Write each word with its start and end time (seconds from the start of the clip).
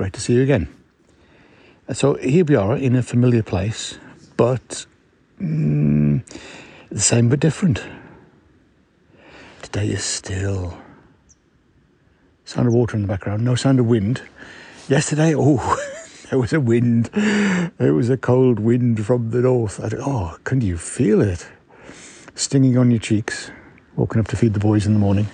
Great 0.00 0.14
to 0.14 0.20
see 0.22 0.32
you 0.32 0.42
again. 0.42 0.66
So, 1.92 2.14
here 2.14 2.46
we 2.46 2.54
are 2.54 2.74
in 2.74 2.96
a 2.96 3.02
familiar 3.02 3.42
place, 3.42 3.98
but 4.38 4.86
mm, 5.38 6.24
the 6.88 6.98
same 6.98 7.28
but 7.28 7.38
different. 7.38 7.84
Today 9.60 9.88
is 9.88 10.02
still. 10.02 10.78
Sound 12.46 12.68
of 12.68 12.72
water 12.72 12.96
in 12.96 13.02
the 13.02 13.08
background, 13.08 13.44
no 13.44 13.54
sound 13.54 13.78
of 13.78 13.84
wind. 13.84 14.22
Yesterday, 14.88 15.34
oh, 15.36 15.78
there 16.30 16.38
was 16.38 16.54
a 16.54 16.60
wind. 16.60 17.10
It 17.12 17.92
was 17.94 18.08
a 18.08 18.16
cold 18.16 18.58
wind 18.58 19.04
from 19.04 19.32
the 19.32 19.42
north. 19.42 19.84
I, 19.84 19.94
oh, 19.98 20.38
can 20.44 20.62
you 20.62 20.78
feel 20.78 21.20
it? 21.20 21.46
Stinging 22.34 22.78
on 22.78 22.90
your 22.90 23.00
cheeks, 23.00 23.50
walking 23.96 24.18
up 24.18 24.28
to 24.28 24.36
feed 24.36 24.54
the 24.54 24.60
boys 24.60 24.86
in 24.86 24.94
the 24.94 24.98
morning. 24.98 25.26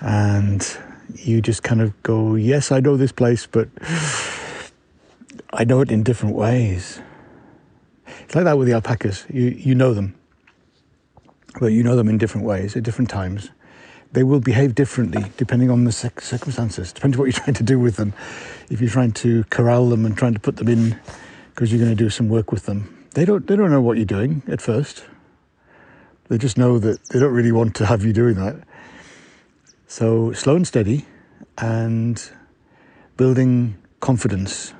And 0.00 0.66
you 1.14 1.40
just 1.40 1.62
kind 1.62 1.80
of 1.80 2.00
go, 2.02 2.34
yes, 2.34 2.72
I 2.72 2.80
know 2.80 2.96
this 2.96 3.12
place, 3.12 3.46
but 3.46 3.68
I 5.52 5.64
know 5.64 5.80
it 5.80 5.90
in 5.90 6.02
different 6.02 6.34
ways. 6.34 7.00
It's 8.24 8.34
like 8.34 8.44
that 8.44 8.58
with 8.58 8.68
the 8.68 8.74
alpacas. 8.74 9.24
You, 9.32 9.44
you 9.44 9.74
know 9.74 9.94
them, 9.94 10.14
but 11.60 11.68
you 11.68 11.82
know 11.82 11.96
them 11.96 12.08
in 12.08 12.18
different 12.18 12.46
ways 12.46 12.76
at 12.76 12.82
different 12.82 13.10
times. 13.10 13.50
They 14.12 14.22
will 14.22 14.40
behave 14.40 14.74
differently 14.74 15.24
depending 15.36 15.70
on 15.70 15.84
the 15.84 15.92
circumstances, 15.92 16.92
depending 16.92 17.18
on 17.18 17.26
what 17.26 17.34
you're 17.34 17.44
trying 17.44 17.54
to 17.54 17.62
do 17.62 17.78
with 17.78 17.96
them. 17.96 18.14
If 18.70 18.80
you're 18.80 18.90
trying 18.90 19.12
to 19.12 19.44
corral 19.44 19.88
them 19.88 20.04
and 20.04 20.16
trying 20.16 20.34
to 20.34 20.40
put 20.40 20.56
them 20.56 20.68
in 20.68 20.98
because 21.54 21.72
you're 21.72 21.80
going 21.80 21.96
to 21.96 22.02
do 22.04 22.10
some 22.10 22.28
work 22.28 22.52
with 22.52 22.66
them, 22.66 23.06
they 23.14 23.24
don't, 23.24 23.46
they 23.46 23.56
don't 23.56 23.70
know 23.70 23.80
what 23.80 23.96
you're 23.96 24.06
doing 24.06 24.42
at 24.48 24.60
first. 24.60 25.04
They 26.28 26.38
just 26.38 26.58
know 26.58 26.78
that 26.78 27.02
they 27.10 27.20
don't 27.20 27.32
really 27.32 27.52
want 27.52 27.76
to 27.76 27.86
have 27.86 28.04
you 28.04 28.12
doing 28.12 28.34
that. 28.34 28.56
So 29.88 30.32
slow 30.32 30.56
and 30.56 30.66
steady 30.66 31.04
and 31.58 32.20
building 33.16 33.76
confidence, 34.00 34.74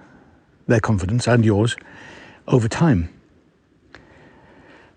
their 0.66 0.80
confidence 0.80 1.28
and 1.28 1.44
yours, 1.44 1.76
over 2.48 2.66
time. 2.66 3.08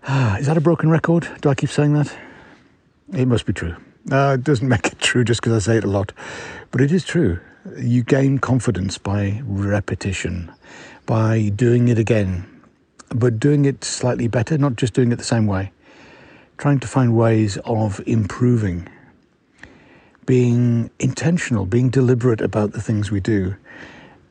Ah, 0.08 0.36
is 0.38 0.46
that 0.46 0.56
a 0.56 0.60
broken 0.60 0.90
record? 0.90 1.28
Do 1.40 1.48
I 1.48 1.54
keep 1.54 1.70
saying 1.70 1.92
that? 1.92 2.12
It 3.12 3.26
must 3.26 3.46
be 3.46 3.52
true. 3.52 3.76
Uh, 4.10 4.36
it 4.38 4.42
doesn't 4.42 4.68
make 4.68 4.86
it 4.86 4.98
true 4.98 5.22
just 5.22 5.40
because 5.40 5.52
I 5.52 5.72
say 5.72 5.78
it 5.78 5.84
a 5.84 5.90
lot, 5.90 6.12
but 6.72 6.80
it 6.80 6.90
is 6.90 7.04
true. 7.04 7.38
You 7.78 8.02
gain 8.02 8.38
confidence 8.38 8.98
by 8.98 9.42
repetition, 9.44 10.50
by 11.06 11.50
doing 11.50 11.86
it 11.86 11.98
again, 11.98 12.46
but 13.10 13.38
doing 13.38 13.64
it 13.64 13.84
slightly 13.84 14.26
better, 14.26 14.58
not 14.58 14.74
just 14.74 14.92
doing 14.92 15.12
it 15.12 15.16
the 15.16 15.24
same 15.24 15.46
way. 15.46 15.70
Trying 16.58 16.80
to 16.80 16.88
find 16.88 17.16
ways 17.16 17.58
of 17.64 18.00
improving 18.06 18.88
being 20.30 20.88
intentional, 21.00 21.66
being 21.66 21.90
deliberate 21.90 22.40
about 22.40 22.70
the 22.70 22.80
things 22.80 23.10
we 23.10 23.18
do 23.18 23.52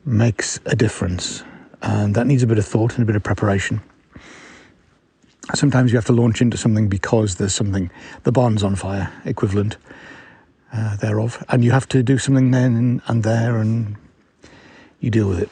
makes 0.06 0.58
a 0.64 0.74
difference. 0.74 1.44
And 1.82 2.14
that 2.14 2.26
needs 2.26 2.42
a 2.42 2.46
bit 2.46 2.56
of 2.56 2.64
thought 2.64 2.94
and 2.94 3.02
a 3.02 3.04
bit 3.04 3.16
of 3.16 3.22
preparation. 3.22 3.82
Sometimes 5.54 5.92
you 5.92 5.98
have 5.98 6.06
to 6.06 6.14
launch 6.14 6.40
into 6.40 6.56
something 6.56 6.88
because 6.88 7.34
there's 7.34 7.54
something, 7.54 7.90
the 8.22 8.32
barn's 8.32 8.62
on 8.62 8.76
fire, 8.76 9.12
equivalent 9.26 9.76
uh, 10.72 10.96
thereof. 10.96 11.44
And 11.50 11.62
you 11.62 11.70
have 11.72 11.86
to 11.88 12.02
do 12.02 12.16
something 12.16 12.50
then 12.50 13.02
and 13.06 13.22
there 13.22 13.58
and 13.58 13.98
you 15.00 15.10
deal 15.10 15.28
with 15.28 15.40
it. 15.40 15.50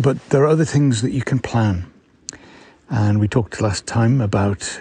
But 0.00 0.28
there 0.28 0.44
are 0.44 0.46
other 0.46 0.64
things 0.64 1.02
that 1.02 1.10
you 1.10 1.22
can 1.22 1.40
plan. 1.40 1.92
And 2.88 3.18
we 3.18 3.26
talked 3.26 3.60
last 3.60 3.84
time 3.84 4.20
about 4.20 4.80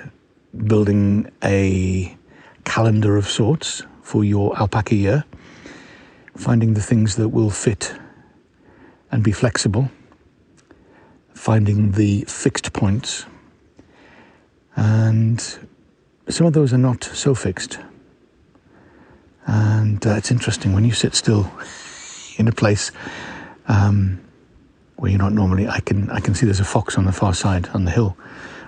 building 0.56 1.32
a 1.44 2.16
calendar 2.66 3.18
of 3.18 3.28
sorts 3.28 3.82
for 4.08 4.24
your 4.24 4.58
alpaca 4.58 4.96
year, 4.96 5.26
finding 6.38 6.76
the 6.76 6.82
things 6.82 7.18
that 7.18 7.28
will 7.28 7.50
fit 7.50 7.94
and 9.12 9.22
be 9.22 9.34
flexible, 9.34 9.92
finding 11.34 11.92
the 11.92 12.22
fixed 12.22 12.72
points, 12.72 13.26
and 14.78 15.60
some 16.30 16.48
of 16.48 16.54
those 16.54 16.72
are 16.72 16.78
not 16.78 17.04
so 17.04 17.36
fixed. 17.36 17.80
And 19.46 20.08
uh, 20.08 20.12
it's 20.12 20.32
interesting 20.32 20.72
when 20.72 20.86
you 20.86 20.94
sit 20.94 21.14
still 21.14 21.52
in 22.38 22.48
a 22.48 22.54
place 22.54 22.94
um, 23.68 24.22
where 24.96 25.12
you're 25.12 25.20
not 25.20 25.34
normally. 25.34 25.68
I 25.68 25.82
can 25.82 26.10
I 26.12 26.22
can 26.22 26.34
see 26.34 26.46
there's 26.46 26.62
a 26.62 26.72
fox 26.78 26.98
on 26.98 27.04
the 27.04 27.12
far 27.12 27.34
side 27.34 27.68
on 27.74 27.84
the 27.84 27.92
hill, 27.92 28.16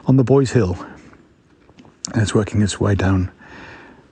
on 0.05 0.17
the 0.17 0.25
boys' 0.25 0.51
hill, 0.51 0.75
and 2.11 2.21
it's 2.21 2.35
working 2.35 2.61
its 2.61 2.77
way 2.77 2.93
down. 2.93 3.31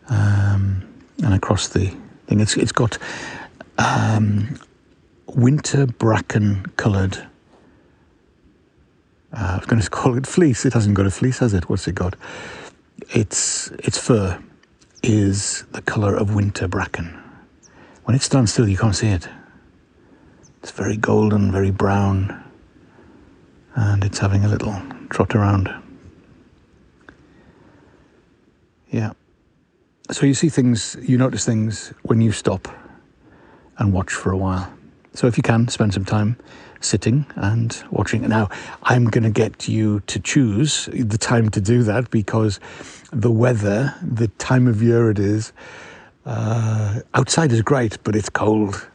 Um, 0.08 0.87
and 1.24 1.34
across 1.34 1.68
the 1.68 1.94
thing. 2.28 2.40
It's 2.40 2.58
it's 2.58 2.72
got 2.72 2.98
um, 3.78 4.60
winter 5.28 5.88
bracken 5.88 6.66
coloured. 6.78 7.18
Uh, 9.34 9.54
I 9.54 9.58
was 9.58 9.66
going 9.66 9.82
to 9.82 9.90
call 9.90 10.18
it 10.18 10.28
fleece. 10.28 10.66
It 10.66 10.74
hasn't 10.74 10.96
got 10.96 11.06
a 11.06 11.12
fleece, 11.12 11.40
has 11.40 11.54
it? 11.54 11.70
What's 11.70 11.88
it 11.88 11.96
got? 11.96 12.16
Its 13.10 13.70
its 13.80 13.98
fur 13.98 14.42
is 15.04 15.64
the 15.72 15.82
colour 15.82 16.16
of 16.16 16.36
winter 16.36 16.68
bracken. 16.68 17.14
When 18.06 18.16
it 18.16 18.22
stands 18.22 18.54
still, 18.54 18.68
you 18.68 18.78
can't 18.78 18.96
see 18.96 19.10
it. 19.10 19.28
It's 20.64 20.72
very 20.72 20.98
golden, 20.98 21.52
very 21.52 21.72
brown, 21.72 22.44
and 23.76 24.04
it's 24.04 24.20
having 24.20 24.44
a 24.44 24.48
little 24.48 24.82
trot 25.10 25.36
around. 25.36 25.70
Yeah. 28.90 29.12
So 30.10 30.26
you 30.26 30.34
see 30.34 30.48
things, 30.48 30.96
you 31.02 31.18
notice 31.18 31.46
things 31.46 31.94
when 32.04 32.22
you 32.22 32.32
stop 32.32 32.70
and 33.78 33.92
watch 33.92 34.14
for 34.14 34.32
a 34.32 34.38
while. 34.38 34.72
So 35.14 35.28
if 35.28 35.36
you 35.36 35.44
can, 35.44 35.68
spend 35.68 35.94
some 35.94 36.06
time 36.06 36.38
sitting 36.80 37.26
and 37.36 37.84
watching. 37.92 38.22
Now, 38.22 38.50
I'm 38.84 39.06
going 39.06 39.26
to 39.26 39.30
get 39.30 39.68
you 39.68 40.00
to 40.02 40.20
choose 40.20 40.88
the 40.94 41.18
time 41.18 41.50
to 41.50 41.60
do 41.60 41.84
that 41.84 42.10
because 42.10 42.62
the 43.12 43.32
weather, 43.32 43.96
the 44.02 44.30
time 44.40 44.68
of 44.68 44.82
year 44.82 45.12
it 45.12 45.20
is, 45.20 45.52
uh, 46.26 47.02
outside 47.14 47.52
is 47.52 47.62
great, 47.62 48.02
but 48.06 48.16
it's 48.16 48.30
cold 48.30 48.88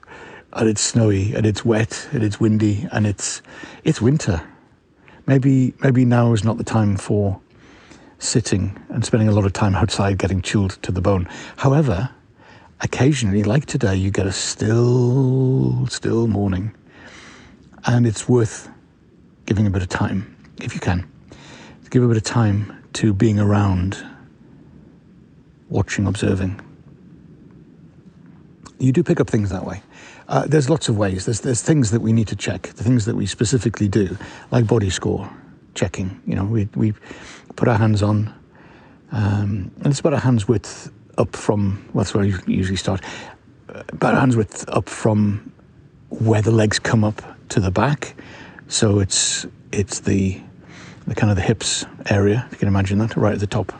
and 0.54 0.68
it's 0.68 0.80
snowy 0.80 1.34
and 1.34 1.44
it's 1.44 1.62
wet 1.62 2.08
and 2.12 2.22
it's 2.22 2.40
windy 2.40 2.86
and 2.90 3.06
it's 3.06 3.42
it's 3.84 4.00
winter. 4.00 4.42
Maybe 5.26 5.74
maybe 5.82 6.04
now 6.04 6.32
is 6.32 6.44
not 6.44 6.58
the 6.58 6.64
time 6.64 6.96
for 6.96 7.40
sitting 8.22 8.78
and 8.90 9.04
spending 9.04 9.28
a 9.28 9.32
lot 9.32 9.44
of 9.44 9.52
time 9.52 9.74
outside 9.74 10.16
getting 10.18 10.40
chilled 10.40 10.70
to 10.82 10.92
the 10.92 11.00
bone. 11.00 11.28
However, 11.56 12.10
occasionally, 12.80 13.42
like 13.42 13.66
today, 13.66 13.96
you 13.96 14.10
get 14.10 14.26
a 14.26 14.32
still, 14.32 15.86
still 15.88 16.28
morning, 16.28 16.74
and 17.84 18.06
it's 18.06 18.28
worth 18.28 18.68
giving 19.46 19.66
a 19.66 19.70
bit 19.70 19.82
of 19.82 19.88
time, 19.88 20.36
if 20.60 20.74
you 20.74 20.80
can, 20.80 21.10
give 21.90 22.02
a 22.02 22.08
bit 22.08 22.16
of 22.16 22.22
time 22.22 22.82
to 22.94 23.12
being 23.12 23.38
around, 23.38 24.04
watching, 25.68 26.06
observing. 26.06 26.60
You 28.78 28.92
do 28.92 29.02
pick 29.02 29.20
up 29.20 29.28
things 29.28 29.50
that 29.50 29.64
way. 29.64 29.82
Uh, 30.28 30.46
there's 30.46 30.70
lots 30.70 30.88
of 30.88 30.96
ways. 30.96 31.24
There's 31.24 31.40
there's 31.40 31.62
things 31.62 31.90
that 31.90 32.00
we 32.00 32.12
need 32.12 32.28
to 32.28 32.36
check, 32.36 32.62
the 32.62 32.84
things 32.84 33.04
that 33.04 33.16
we 33.16 33.26
specifically 33.26 33.88
do, 33.88 34.16
like 34.50 34.66
body 34.66 34.90
score 34.90 35.30
checking. 35.74 36.20
You 36.26 36.36
know, 36.36 36.44
we 36.44 36.68
we 36.74 36.94
put 37.56 37.68
our 37.68 37.78
hands 37.78 38.02
on, 38.02 38.32
um, 39.10 39.70
and 39.78 39.86
it's 39.86 40.00
about 40.00 40.14
a 40.14 40.18
hand's 40.18 40.48
width 40.48 40.90
up 41.18 41.36
from. 41.36 41.84
Well, 41.92 42.04
that's 42.04 42.14
where 42.14 42.24
you 42.24 42.38
usually 42.46 42.76
start. 42.76 43.02
About 43.68 44.14
a 44.14 44.20
hand's 44.20 44.36
width 44.36 44.64
up 44.68 44.88
from 44.88 45.52
where 46.08 46.42
the 46.42 46.50
legs 46.50 46.78
come 46.78 47.04
up 47.04 47.22
to 47.50 47.60
the 47.60 47.70
back. 47.70 48.14
So 48.68 49.00
it's 49.00 49.46
it's 49.70 50.00
the 50.00 50.40
the 51.06 51.14
kind 51.14 51.30
of 51.30 51.36
the 51.36 51.42
hips 51.42 51.84
area. 52.08 52.44
If 52.46 52.52
you 52.52 52.58
can 52.58 52.68
imagine 52.68 52.98
that, 52.98 53.16
right 53.16 53.34
at 53.34 53.40
the 53.40 53.46
top, 53.46 53.72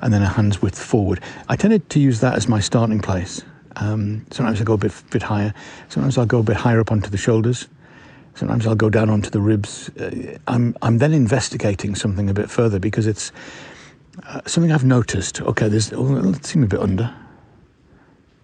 and 0.00 0.12
then 0.12 0.22
a 0.22 0.28
hand's 0.28 0.62
width 0.62 0.78
forward. 0.78 1.20
I 1.48 1.56
tended 1.56 1.90
to 1.90 2.00
use 2.00 2.20
that 2.20 2.34
as 2.34 2.48
my 2.48 2.60
starting 2.60 3.00
place. 3.00 3.42
Um, 3.76 4.24
sometimes 4.30 4.60
I 4.60 4.64
go 4.64 4.74
a 4.74 4.78
bit 4.78 4.92
bit 5.10 5.22
higher. 5.22 5.52
Sometimes 5.88 6.16
I'll 6.16 6.26
go 6.26 6.40
a 6.40 6.42
bit 6.42 6.56
higher 6.56 6.80
up 6.80 6.92
onto 6.92 7.10
the 7.10 7.16
shoulders. 7.16 7.68
Sometimes 8.34 8.66
I'll 8.66 8.74
go 8.74 8.90
down 8.90 9.10
onto 9.10 9.30
the 9.30 9.40
ribs. 9.40 9.88
Uh, 9.90 10.38
I'm, 10.48 10.76
I'm 10.82 10.98
then 10.98 11.12
investigating 11.12 11.94
something 11.94 12.28
a 12.28 12.34
bit 12.34 12.50
further 12.50 12.78
because 12.78 13.06
it's 13.06 13.30
uh, 14.26 14.40
something 14.46 14.72
I've 14.72 14.84
noticed. 14.84 15.40
Okay, 15.40 15.68
there's 15.68 15.92
oh, 15.92 16.30
it 16.30 16.44
seems 16.44 16.64
a 16.64 16.68
bit 16.68 16.80
under. 16.80 17.14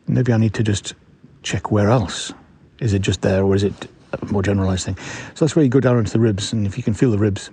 Maybe 0.07 0.33
I 0.33 0.37
need 0.37 0.55
to 0.55 0.63
just 0.63 0.95
check 1.43 1.71
where 1.71 1.91
else. 1.91 2.33
Is 2.79 2.95
it 2.95 3.03
just 3.03 3.23
there, 3.23 3.45
or 3.45 3.55
is 3.55 3.63
it 3.63 3.89
a 4.13 4.33
more 4.33 4.43
generalised 4.43 4.87
thing. 4.87 4.97
So 5.35 5.45
that's 5.45 5.57
where 5.57 5.65
you 5.65 5.71
go 5.71 5.81
down 5.81 5.99
into 5.99 6.13
the 6.13 6.21
ribs, 6.21 6.53
and 6.53 6.67
if 6.67 6.77
you 6.77 6.83
can 6.83 6.95
feel 6.95 7.11
the 7.11 7.19
ribs, 7.19 7.51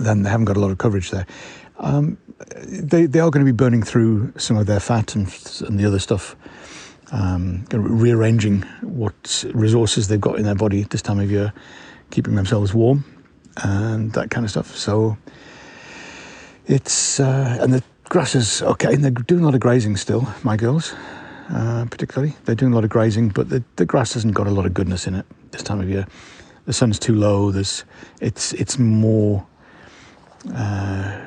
then 0.00 0.22
they 0.22 0.30
haven't 0.30 0.46
got 0.46 0.56
a 0.56 0.60
lot 0.60 0.70
of 0.70 0.78
coverage 0.78 1.10
there. 1.10 1.26
Um, 1.78 2.18
they 2.66 3.06
they 3.06 3.20
are 3.20 3.30
going 3.30 3.44
to 3.44 3.50
be 3.50 3.56
burning 3.56 3.82
through 3.82 4.32
some 4.36 4.56
of 4.56 4.66
their 4.66 4.80
fat 4.80 5.14
and 5.14 5.26
and 5.66 5.78
the 5.78 5.86
other 5.86 5.98
stuff, 5.98 6.36
um, 7.12 7.64
rearranging 7.72 8.62
what 8.82 9.44
resources 9.54 10.08
they've 10.08 10.20
got 10.20 10.38
in 10.38 10.44
their 10.44 10.54
body 10.54 10.82
this 10.84 11.02
time 11.02 11.20
of 11.20 11.30
year, 11.30 11.52
keeping 12.10 12.34
themselves 12.34 12.74
warm, 12.74 13.04
and 13.62 14.12
that 14.12 14.30
kind 14.30 14.44
of 14.44 14.50
stuff. 14.50 14.76
So 14.76 15.16
it's 16.66 17.20
uh, 17.20 17.58
and 17.60 17.72
the 17.72 17.82
grass 18.04 18.34
is 18.34 18.62
okay, 18.62 18.94
and 18.94 19.04
they're 19.04 19.10
doing 19.10 19.42
a 19.42 19.44
lot 19.44 19.54
of 19.54 19.60
grazing 19.60 19.96
still. 19.96 20.26
My 20.42 20.56
girls, 20.56 20.94
uh, 21.50 21.86
particularly, 21.90 22.34
they're 22.44 22.54
doing 22.54 22.72
a 22.72 22.74
lot 22.74 22.84
of 22.84 22.90
grazing, 22.90 23.30
but 23.30 23.48
the, 23.48 23.62
the 23.76 23.86
grass 23.86 24.14
hasn't 24.14 24.34
got 24.34 24.46
a 24.46 24.50
lot 24.50 24.66
of 24.66 24.74
goodness 24.74 25.06
in 25.06 25.14
it 25.14 25.26
this 25.52 25.62
time 25.62 25.80
of 25.80 25.88
year. 25.88 26.06
The 26.66 26.72
sun's 26.72 26.98
too 26.98 27.14
low. 27.14 27.50
There's 27.50 27.84
it's 28.20 28.52
it's 28.54 28.78
more. 28.78 29.46
Uh, 30.54 31.26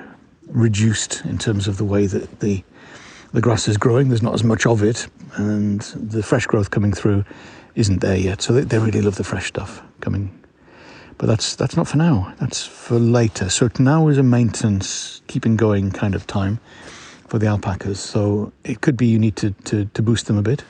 reduced 0.49 1.23
in 1.25 1.37
terms 1.37 1.67
of 1.67 1.77
the 1.77 1.83
way 1.83 2.07
that 2.07 2.39
the 2.39 2.63
the 3.31 3.41
grass 3.41 3.67
is 3.67 3.77
growing. 3.77 4.09
There's 4.09 4.23
not 4.23 4.33
as 4.33 4.43
much 4.43 4.65
of 4.65 4.83
it, 4.83 5.07
and 5.35 5.81
the 5.81 6.23
fresh 6.23 6.45
growth 6.45 6.71
coming 6.71 6.93
through 6.93 7.25
isn't 7.75 7.99
there 7.99 8.17
yet. 8.17 8.41
So 8.41 8.53
they, 8.53 8.61
they 8.61 8.79
really 8.79 9.01
love 9.01 9.15
the 9.15 9.23
fresh 9.23 9.47
stuff 9.47 9.81
coming. 10.01 10.35
But 11.17 11.27
that's 11.27 11.55
that's 11.55 11.75
not 11.75 11.87
for 11.87 11.97
now. 11.97 12.33
That's 12.39 12.65
for 12.65 12.97
later. 12.97 13.49
So 13.49 13.69
now 13.77 14.07
is 14.07 14.17
a 14.17 14.23
maintenance, 14.23 15.21
keeping 15.27 15.57
going 15.57 15.91
kind 15.91 16.15
of 16.15 16.25
time 16.25 16.59
for 17.27 17.37
the 17.37 17.47
alpacas. 17.47 17.99
So 17.99 18.51
it 18.63 18.81
could 18.81 18.97
be 18.97 19.07
you 19.07 19.19
need 19.19 19.35
to 19.37 19.51
to, 19.51 19.85
to 19.85 20.01
boost 20.01 20.27
them 20.27 20.37
a 20.37 20.41
bit. 20.41 20.63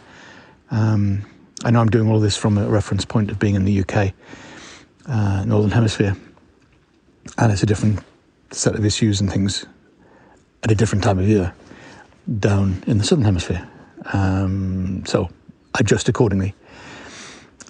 Um, 0.71 1.25
I 1.63 1.71
know 1.71 1.81
I'm 1.81 1.89
doing 1.89 2.09
all 2.09 2.19
this 2.19 2.35
from 2.35 2.57
a 2.57 2.67
reference 2.67 3.05
point 3.05 3.31
of 3.31 3.39
being 3.39 3.55
in 3.55 3.65
the 3.65 3.81
UK, 3.81 4.13
uh, 5.07 5.43
Northern 5.45 5.71
Hemisphere, 5.71 6.15
and 7.37 7.51
it's 7.51 7.63
a 7.63 7.65
different 7.65 7.99
set 8.51 8.75
of 8.75 8.85
issues 8.85 9.21
and 9.21 9.31
things 9.31 9.65
at 10.63 10.71
a 10.71 10.75
different 10.75 11.03
time 11.03 11.19
of 11.19 11.27
year 11.27 11.53
down 12.37 12.83
in 12.85 12.97
the 12.97 13.03
southern 13.03 13.25
hemisphere. 13.25 13.67
Um, 14.13 15.03
so 15.05 15.29
adjust 15.75 16.09
accordingly. 16.09 16.53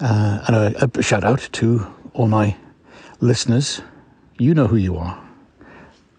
Uh, 0.00 0.44
and 0.46 0.56
a, 0.56 0.90
a, 0.98 1.02
shout 1.02 1.24
out 1.24 1.48
to 1.52 1.86
all 2.14 2.26
my 2.26 2.56
listeners. 3.20 3.82
You 4.38 4.54
know 4.54 4.66
who 4.66 4.76
you 4.76 4.96
are. 4.96 5.22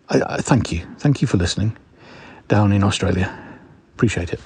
I, 0.10 0.22
I 0.36 0.38
thank 0.38 0.72
you. 0.72 0.86
Thank 0.98 1.22
you 1.22 1.28
for 1.28 1.38
listening 1.38 1.78
down 2.48 2.72
in 2.72 2.84
Australia. 2.84 3.34
Appreciate 3.96 4.34
it. 4.34 4.40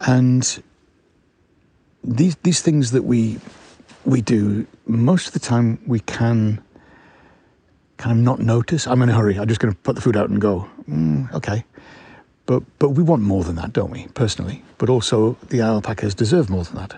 And 0.00 0.62
these 2.04 2.36
these 2.36 2.62
things 2.62 2.92
that 2.92 3.02
we 3.02 3.38
we 4.04 4.22
do 4.22 4.66
most 4.86 5.26
of 5.26 5.32
the 5.32 5.40
time 5.40 5.78
we 5.86 6.00
can 6.00 6.62
kind 7.96 8.16
of 8.16 8.24
not 8.24 8.38
notice. 8.38 8.86
I'm 8.86 9.02
in 9.02 9.08
a 9.08 9.12
hurry. 9.12 9.38
I'm 9.38 9.48
just 9.48 9.60
going 9.60 9.74
to 9.74 9.80
put 9.80 9.96
the 9.96 10.00
food 10.00 10.16
out 10.16 10.30
and 10.30 10.40
go. 10.40 10.68
Mm, 10.88 11.32
okay. 11.34 11.64
But, 12.48 12.62
but 12.78 12.88
we 12.90 13.02
want 13.02 13.20
more 13.20 13.44
than 13.44 13.56
that, 13.56 13.74
don't 13.74 13.90
we, 13.90 14.06
personally? 14.14 14.64
But 14.78 14.88
also, 14.88 15.36
the 15.50 15.60
alpacas 15.60 16.14
deserve 16.14 16.48
more 16.48 16.64
than 16.64 16.76
that. 16.76 16.96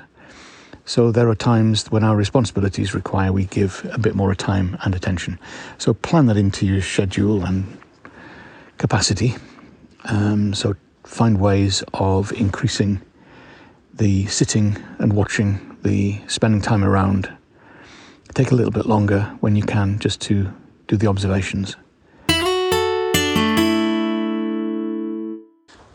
So 0.84 1.10
there 1.10 1.28
are 1.28 1.34
times 1.34 1.86
when 1.90 2.04
our 2.04 2.14
responsibilities 2.14 2.94
require 2.94 3.32
we 3.32 3.46
give 3.46 3.84
a 3.92 3.98
bit 3.98 4.14
more 4.14 4.32
time 4.36 4.78
and 4.84 4.94
attention. 4.94 5.40
So 5.76 5.92
plan 5.92 6.26
that 6.26 6.36
into 6.36 6.66
your 6.66 6.82
schedule 6.82 7.44
and 7.44 7.76
capacity. 8.78 9.34
Um, 10.04 10.54
so 10.54 10.76
find 11.02 11.40
ways 11.40 11.82
of 11.94 12.30
increasing 12.30 13.00
the 13.92 14.26
sitting 14.26 14.78
and 15.00 15.14
watching, 15.14 15.76
the 15.82 16.20
spending 16.28 16.60
time 16.60 16.84
around. 16.84 17.28
Take 18.34 18.52
a 18.52 18.54
little 18.54 18.70
bit 18.70 18.86
longer 18.86 19.22
when 19.40 19.56
you 19.56 19.64
can 19.64 19.98
just 19.98 20.20
to 20.22 20.54
do 20.86 20.96
the 20.96 21.08
observations. 21.08 21.74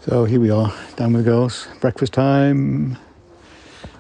So 0.08 0.26
here 0.26 0.40
we 0.40 0.52
are, 0.52 0.72
down 0.98 1.14
with 1.14 1.26
the 1.26 1.32
girls, 1.32 1.68
breakfast 1.82 2.14
time, 2.14 2.96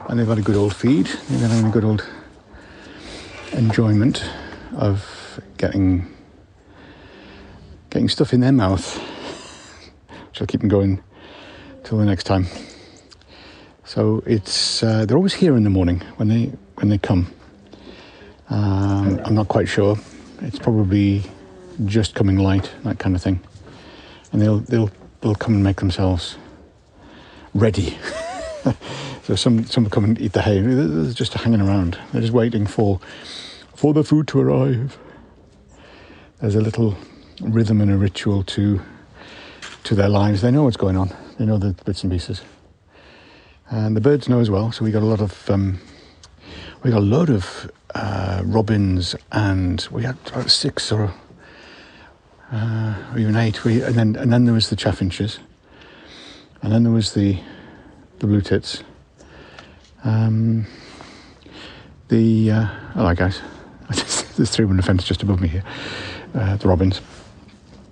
and 0.08 0.20
they've 0.20 0.28
had 0.28 0.38
a 0.38 0.44
good 0.44 0.56
old 0.56 0.76
feed. 0.76 1.08
They've 1.08 1.40
been 1.42 1.50
having 1.50 1.66
a 1.66 1.72
good 1.72 1.84
old 1.84 2.08
enjoyment 3.54 4.24
of 4.76 5.42
getting 5.58 6.06
getting 7.90 8.08
stuff 8.08 8.34
in 8.34 8.42
their 8.42 8.52
mouth, 8.52 9.00
which 10.30 10.40
will 10.40 10.46
keep 10.46 10.60
them 10.60 10.70
going 10.70 11.02
till 11.84 11.98
the 11.98 12.06
next 12.06 12.26
time. 12.26 12.46
So 13.84 14.22
it's 14.28 14.84
uh, 14.84 15.06
they're 15.06 15.18
always 15.18 15.34
here 15.34 15.58
in 15.58 15.64
the 15.64 15.72
morning 15.72 16.02
when 16.18 16.28
they 16.28 16.52
when 16.76 16.90
they 16.90 17.00
come. 17.00 17.34
Um, 18.52 19.20
I'm 19.26 19.34
not 19.34 19.48
quite 19.48 19.68
sure 19.68 19.98
it's 20.42 20.60
probably 20.60 21.24
just 21.86 22.14
coming 22.14 22.38
light, 22.38 22.70
that 22.84 23.00
kind 23.00 23.16
of 23.16 23.24
thing. 23.24 23.40
And 24.32 24.40
they'll 24.40 24.60
they'll 24.60 24.92
they'll 25.26 25.34
come 25.34 25.56
and 25.56 25.64
make 25.64 25.78
themselves 25.78 26.38
ready. 27.56 27.98
so 29.24 29.36
some 29.36 29.66
some 29.66 29.84
will 29.84 29.90
come 29.90 30.04
and 30.04 30.22
eat 30.22 30.34
the 30.34 30.42
hay. 30.44 30.62
They're 30.62 31.12
just 31.14 31.34
hanging 31.34 31.62
around. 31.62 31.98
They're 32.12 32.22
just 32.22 32.34
waiting 32.34 32.68
for 32.68 33.00
for 33.74 33.92
the 33.92 34.04
food 34.04 34.28
to 34.28 34.40
arrive. 34.40 35.00
There's 36.40 36.54
a 36.54 36.62
little 36.62 36.96
rhythm 37.42 37.82
and 37.82 37.90
a 37.90 37.98
ritual 37.98 38.44
to 38.44 38.82
to 39.86 39.96
their 39.96 40.10
lives. 40.10 40.42
They 40.42 40.52
know 40.52 40.64
what's 40.64 40.78
going 40.78 40.96
on. 40.96 41.12
They 41.40 41.46
know 41.46 41.58
the 41.58 41.74
bits 41.86 42.04
and 42.04 42.12
pieces. 42.12 42.44
And 43.72 43.98
the 43.98 44.02
birds 44.02 44.30
know 44.30 44.42
as 44.42 44.52
well. 44.52 44.72
So 44.72 44.86
we 44.86 44.92
got 44.92 45.02
a 45.02 45.08
lot 45.08 45.22
of 45.22 45.50
um, 45.50 45.80
we 46.84 46.92
got 46.92 47.00
a 47.00 47.12
lot 47.18 47.32
of 47.32 47.72
uh, 47.96 48.44
robins, 48.46 49.16
and 49.32 49.88
we 49.90 50.04
had 50.04 50.18
about 50.28 50.52
six 50.52 50.92
or, 50.92 51.12
uh, 52.52 53.12
or 53.12 53.20
even 53.20 53.36
eight. 53.36 53.64
We, 53.64 53.82
and 53.82 53.96
then 53.96 54.16
and 54.16 54.32
then 54.32 54.46
there 54.46 54.54
was 54.54 54.70
the 54.70 54.76
chaffinches, 54.76 55.40
and 56.62 56.72
then 56.72 56.84
there 56.84 56.92
was 56.92 57.14
the 57.14 57.40
the 58.20 58.28
blue 58.28 58.42
tits. 58.42 58.84
Um, 60.04 60.68
the 62.10 62.52
uh, 62.52 62.66
hello 62.94 63.16
guys, 63.16 63.42
there's 64.38 64.52
three 64.52 64.66
on 64.66 64.78
the 64.78 64.84
fence 64.84 65.04
just 65.04 65.24
above 65.24 65.42
me 65.42 65.48
here. 65.48 65.64
Uh, 66.34 66.58
the 66.58 66.68
robins. 66.68 67.02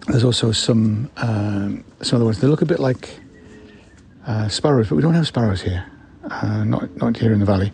There's 0.07 0.23
also 0.23 0.51
some 0.51 1.09
um, 1.17 1.83
some 2.01 2.17
other 2.17 2.25
ones. 2.25 2.39
They 2.39 2.47
look 2.47 2.61
a 2.61 2.65
bit 2.65 2.79
like 2.79 3.19
uh, 4.27 4.47
sparrows, 4.49 4.89
but 4.89 4.95
we 4.95 5.01
don't 5.01 5.13
have 5.13 5.27
sparrows 5.27 5.61
here. 5.61 5.85
Uh, 6.29 6.63
not 6.63 6.95
not 6.97 7.17
here 7.17 7.33
in 7.33 7.39
the 7.39 7.45
valley. 7.45 7.71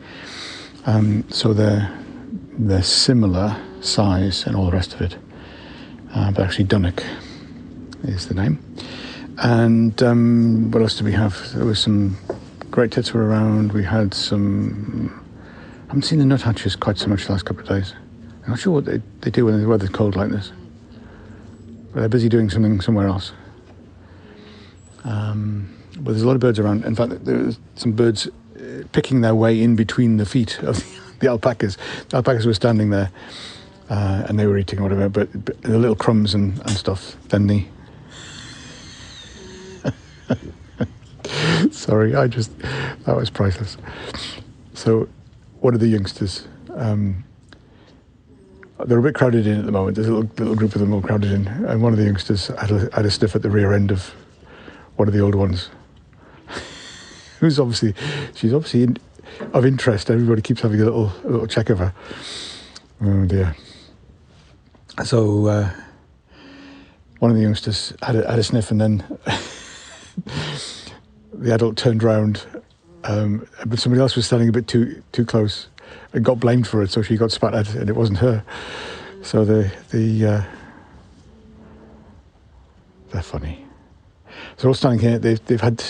Um, 0.85 1.25
so 1.29 1.53
they're 1.53 1.91
they're 2.57 2.83
similar 2.83 3.55
size 3.81 4.45
and 4.45 4.55
all 4.55 4.65
the 4.65 4.71
rest 4.71 4.93
of 4.93 5.01
it. 5.01 5.17
Uh, 6.13 6.31
but 6.31 6.43
actually, 6.43 6.65
Dunnock 6.65 7.03
is 8.03 8.27
the 8.27 8.33
name. 8.33 8.63
And 9.37 10.01
um, 10.03 10.71
what 10.71 10.81
else 10.81 10.95
did 10.95 11.05
we 11.05 11.13
have? 11.13 11.53
There 11.53 11.65
was 11.65 11.79
some 11.79 12.17
great 12.71 12.91
tits 12.91 13.13
were 13.13 13.25
around. 13.25 13.71
We 13.71 13.83
had 13.83 14.13
some. 14.13 15.25
I 15.85 15.87
haven't 15.87 16.03
seen 16.03 16.19
the 16.19 16.25
nuthatches 16.25 16.75
quite 16.75 16.97
so 16.97 17.07
much 17.07 17.25
the 17.25 17.31
last 17.31 17.45
couple 17.45 17.63
of 17.63 17.69
days. 17.69 17.93
I'm 18.43 18.49
not 18.49 18.59
sure 18.59 18.73
what 18.73 18.85
they, 18.85 19.01
they 19.21 19.31
do 19.31 19.45
when 19.45 19.59
the 19.61 19.67
weather's 19.67 19.89
cold 19.89 20.15
like 20.15 20.29
this. 20.29 20.51
But 21.93 22.01
they're 22.01 22.09
busy 22.09 22.29
doing 22.29 22.49
something 22.49 22.81
somewhere 22.81 23.07
else. 23.07 23.31
Um, 25.03 25.75
but 25.95 26.11
there's 26.11 26.23
a 26.23 26.27
lot 26.27 26.35
of 26.35 26.41
birds 26.41 26.59
around. 26.59 26.85
In 26.85 26.95
fact, 26.95 27.25
there's 27.25 27.59
some 27.75 27.93
birds 27.93 28.27
uh, 28.27 28.83
picking 28.91 29.21
their 29.21 29.35
way 29.35 29.61
in 29.61 29.75
between 29.75 30.17
the 30.17 30.25
feet 30.25 30.59
of 30.59 30.77
the 30.77 30.99
the 31.19 31.27
alpacas. 31.27 31.77
The 32.09 32.17
alpacas 32.17 32.45
were 32.45 32.53
standing 32.53 32.89
there 32.89 33.11
uh, 33.89 34.25
and 34.27 34.39
they 34.39 34.45
were 34.45 34.57
eating 34.57 34.81
whatever, 34.81 35.09
but, 35.09 35.45
but 35.45 35.61
the 35.63 35.77
little 35.77 35.95
crumbs 35.95 36.33
and, 36.33 36.59
and 36.59 36.71
stuff. 36.71 37.15
Then 37.29 37.47
the. 37.47 37.65
Sorry, 41.71 42.15
I 42.15 42.27
just. 42.27 42.57
That 42.59 43.15
was 43.15 43.29
priceless. 43.29 43.77
So, 44.73 45.09
one 45.59 45.73
of 45.73 45.79
the 45.79 45.87
youngsters. 45.87 46.47
Um, 46.75 47.23
they're 48.85 48.99
a 48.99 49.01
bit 49.01 49.15
crowded 49.15 49.45
in 49.45 49.59
at 49.59 49.65
the 49.65 49.71
moment. 49.71 49.95
There's 49.95 50.07
a 50.07 50.13
little, 50.13 50.31
little 50.37 50.55
group 50.55 50.73
of 50.73 50.79
them 50.79 50.93
all 50.93 51.01
crowded 51.01 51.31
in, 51.31 51.47
and 51.47 51.81
one 51.81 51.91
of 51.91 51.99
the 51.99 52.05
youngsters 52.05 52.47
had 52.47 52.71
a, 52.71 52.89
had 52.93 53.05
a 53.05 53.11
sniff 53.11 53.35
at 53.35 53.41
the 53.41 53.49
rear 53.49 53.73
end 53.73 53.91
of 53.91 54.13
one 54.95 55.07
of 55.07 55.13
the 55.13 55.19
old 55.19 55.35
ones, 55.35 55.69
who's 57.39 57.59
obviously 57.59 57.93
she's 58.35 58.53
obviously 58.53 58.83
in, 58.83 58.97
of 59.53 59.65
interest. 59.65 60.09
Everybody 60.09 60.41
keeps 60.41 60.61
having 60.61 60.79
a 60.79 60.85
little 60.85 61.11
a 61.25 61.27
little 61.27 61.47
check 61.47 61.69
of 61.69 61.79
her. 61.79 61.93
Oh 63.01 63.25
dear. 63.25 63.55
So 65.05 65.47
uh, 65.47 65.69
one 67.19 67.31
of 67.31 67.37
the 67.37 67.43
youngsters 67.43 67.93
had 68.01 68.15
a, 68.15 68.29
had 68.29 68.39
a 68.39 68.43
sniff, 68.43 68.71
and 68.71 68.81
then 68.81 68.97
the 71.33 71.53
adult 71.53 71.77
turned 71.77 72.03
round, 72.03 72.45
um, 73.03 73.47
but 73.65 73.79
somebody 73.79 74.01
else 74.01 74.15
was 74.15 74.25
standing 74.25 74.49
a 74.49 74.51
bit 74.51 74.67
too 74.67 75.01
too 75.11 75.25
close, 75.25 75.67
and 76.13 76.23
got 76.23 76.39
blamed 76.39 76.67
for 76.67 76.81
it. 76.83 76.91
So 76.91 77.01
she 77.01 77.17
got 77.17 77.31
spat 77.31 77.53
at, 77.53 77.73
and 77.75 77.89
it 77.89 77.95
wasn't 77.95 78.19
her. 78.19 78.43
So 79.21 79.45
the 79.45 79.71
the 79.91 80.25
uh, 80.25 80.43
they're 83.11 83.21
funny. 83.21 83.65
So 84.27 84.61
they're 84.61 84.69
all 84.69 84.73
standing 84.73 84.99
here. 84.99 85.19
They've 85.19 85.43
they've 85.45 85.61
had 85.61 85.83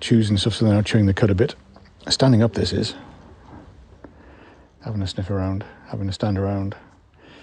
chews 0.00 0.28
and 0.28 0.38
stuff, 0.38 0.54
so 0.54 0.64
they're 0.64 0.74
now 0.74 0.82
chewing 0.82 1.06
the 1.06 1.14
cud 1.14 1.30
a 1.30 1.34
bit 1.34 1.54
standing 2.08 2.42
up 2.42 2.54
this 2.54 2.72
is. 2.72 2.94
having 4.84 5.02
a 5.02 5.06
sniff 5.06 5.30
around, 5.30 5.64
having 5.88 6.08
a 6.08 6.12
stand 6.12 6.38
around, 6.38 6.76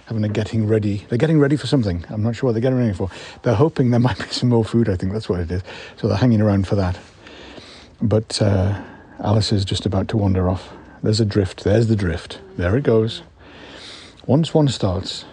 having 0.05 0.23
a 0.23 0.29
getting 0.29 0.67
ready. 0.67 1.05
They're 1.09 1.17
getting 1.17 1.39
ready 1.39 1.55
for 1.55 1.67
something. 1.67 2.05
I'm 2.09 2.23
not 2.23 2.35
sure 2.35 2.47
what 2.47 2.53
they're 2.53 2.61
getting 2.61 2.79
ready 2.79 2.93
for. 2.93 3.09
They're 3.43 3.55
hoping 3.55 3.91
there 3.91 3.99
might 4.07 4.17
be 4.17 4.25
some 4.25 4.49
more 4.49 4.65
food. 4.65 4.89
I 4.89 4.95
think 4.95 5.13
that's 5.13 5.29
what 5.29 5.39
it 5.39 5.51
is. 5.51 5.63
So 5.97 6.07
they're 6.07 6.17
hanging 6.17 6.41
around 6.41 6.67
for 6.67 6.75
that. 6.75 6.99
But 8.01 8.41
uh, 8.41 8.81
Alice 9.19 9.51
is 9.51 9.63
just 9.65 9.85
about 9.85 10.07
to 10.09 10.17
wander 10.17 10.49
off. 10.49 10.73
There's 11.01 11.19
a 11.19 11.25
drift. 11.25 11.63
There's 11.63 11.87
the 11.87 11.95
drift. 11.95 12.39
There 12.57 12.75
it 12.75 12.83
goes. 12.83 13.23
Once 14.25 14.53
one 14.53 14.67
starts, 14.69 15.25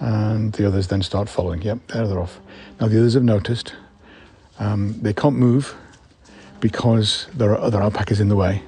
and 0.00 0.52
the 0.52 0.66
others 0.66 0.88
then 0.88 1.02
start 1.02 1.28
following. 1.28 1.62
Yep, 1.62 1.86
there 1.88 2.06
they're 2.06 2.20
off. 2.20 2.40
Now 2.80 2.88
the 2.88 2.98
others 2.98 3.14
have 3.14 3.22
noticed. 3.22 3.74
Um, 4.58 5.00
they 5.00 5.12
can't 5.12 5.36
move 5.36 5.74
because 6.60 7.26
there 7.34 7.50
are 7.50 7.58
other 7.58 7.82
alpacas 7.82 8.20
in 8.20 8.28
the 8.28 8.36
way. 8.36 8.62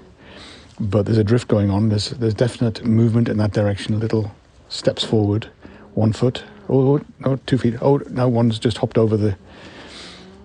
But 0.79 1.07
there's 1.07 1.19
a 1.19 1.25
drift 1.25 1.49
going 1.49 1.71
on. 1.71 1.89
There's 1.89 2.11
there's 2.11 2.35
definite 2.35 2.85
movement 2.85 3.29
in 3.29 3.37
that 3.39 3.53
direction. 3.53 3.95
A 3.95 3.99
little 3.99 4.33
steps 4.69 5.05
forward, 5.05 5.51
one 5.95 6.13
foot. 6.13 6.45
Oh 6.69 7.01
no, 7.21 7.37
two 7.47 7.59
feet. 7.59 7.77
Oh, 7.81 7.99
now 8.11 8.29
one's 8.29 8.59
just 8.59 8.79
hopped 8.79 8.99
over 8.99 9.17
the 9.17 9.37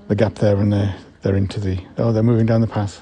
the 0.08 0.16
gap 0.16 0.36
there, 0.36 0.58
and 0.58 0.72
they're 0.72 0.96
they're 1.22 1.36
into 1.36 1.60
the. 1.60 1.80
Oh, 1.98 2.12
they're 2.12 2.24
moving 2.24 2.46
down 2.46 2.62
the 2.62 2.68
path. 2.68 3.01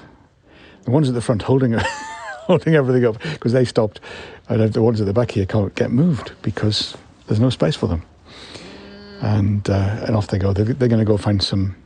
The 0.82 0.90
ones 0.90 1.08
at 1.08 1.14
the 1.14 1.20
front 1.20 1.42
holding 1.42 1.72
holding 2.46 2.74
everything 2.74 3.04
up 3.04 3.20
because 3.22 3.52
they 3.52 3.64
stopped. 3.64 4.00
And 4.48 4.72
the 4.72 4.82
ones 4.82 5.00
at 5.00 5.06
the 5.06 5.12
back 5.12 5.30
here 5.32 5.46
can't 5.46 5.74
get 5.74 5.92
moved 5.92 6.32
because 6.42 6.96
there's 7.26 7.40
no 7.40 7.50
space 7.50 7.76
for 7.76 7.86
them. 7.86 8.02
And 9.20 9.68
uh, 9.68 10.04
and 10.06 10.16
off 10.16 10.28
they 10.28 10.38
go. 10.38 10.52
They're, 10.52 10.64
they're 10.64 10.88
going 10.88 10.98
to 10.98 11.04
go 11.04 11.16
find 11.16 11.42
some 11.42 11.76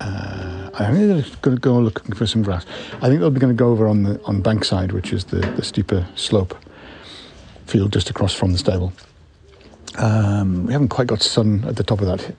uh, 0.00 0.70
I 0.74 0.92
think 0.92 1.08
they're 1.08 1.40
going 1.42 1.56
to 1.56 1.60
go 1.60 1.78
looking 1.78 2.14
for 2.14 2.26
some 2.26 2.42
grass. 2.42 2.64
I 3.02 3.08
think 3.08 3.20
they'll 3.20 3.30
be 3.30 3.40
going 3.40 3.54
to 3.54 3.58
go 3.58 3.70
over 3.70 3.88
on 3.88 4.04
the 4.04 4.22
on 4.24 4.42
Bankside, 4.42 4.92
which 4.92 5.12
is 5.12 5.24
the, 5.26 5.40
the 5.40 5.64
steeper 5.64 6.06
slope 6.14 6.56
field 7.68 7.92
just 7.92 8.10
across 8.10 8.34
from 8.34 8.52
the 8.52 8.58
stable. 8.58 8.92
Um, 9.96 10.66
we 10.66 10.72
haven't 10.72 10.88
quite 10.88 11.06
got 11.06 11.22
sun 11.22 11.64
at 11.66 11.76
the 11.76 11.84
top 11.84 12.00
of 12.00 12.06
that, 12.06 12.34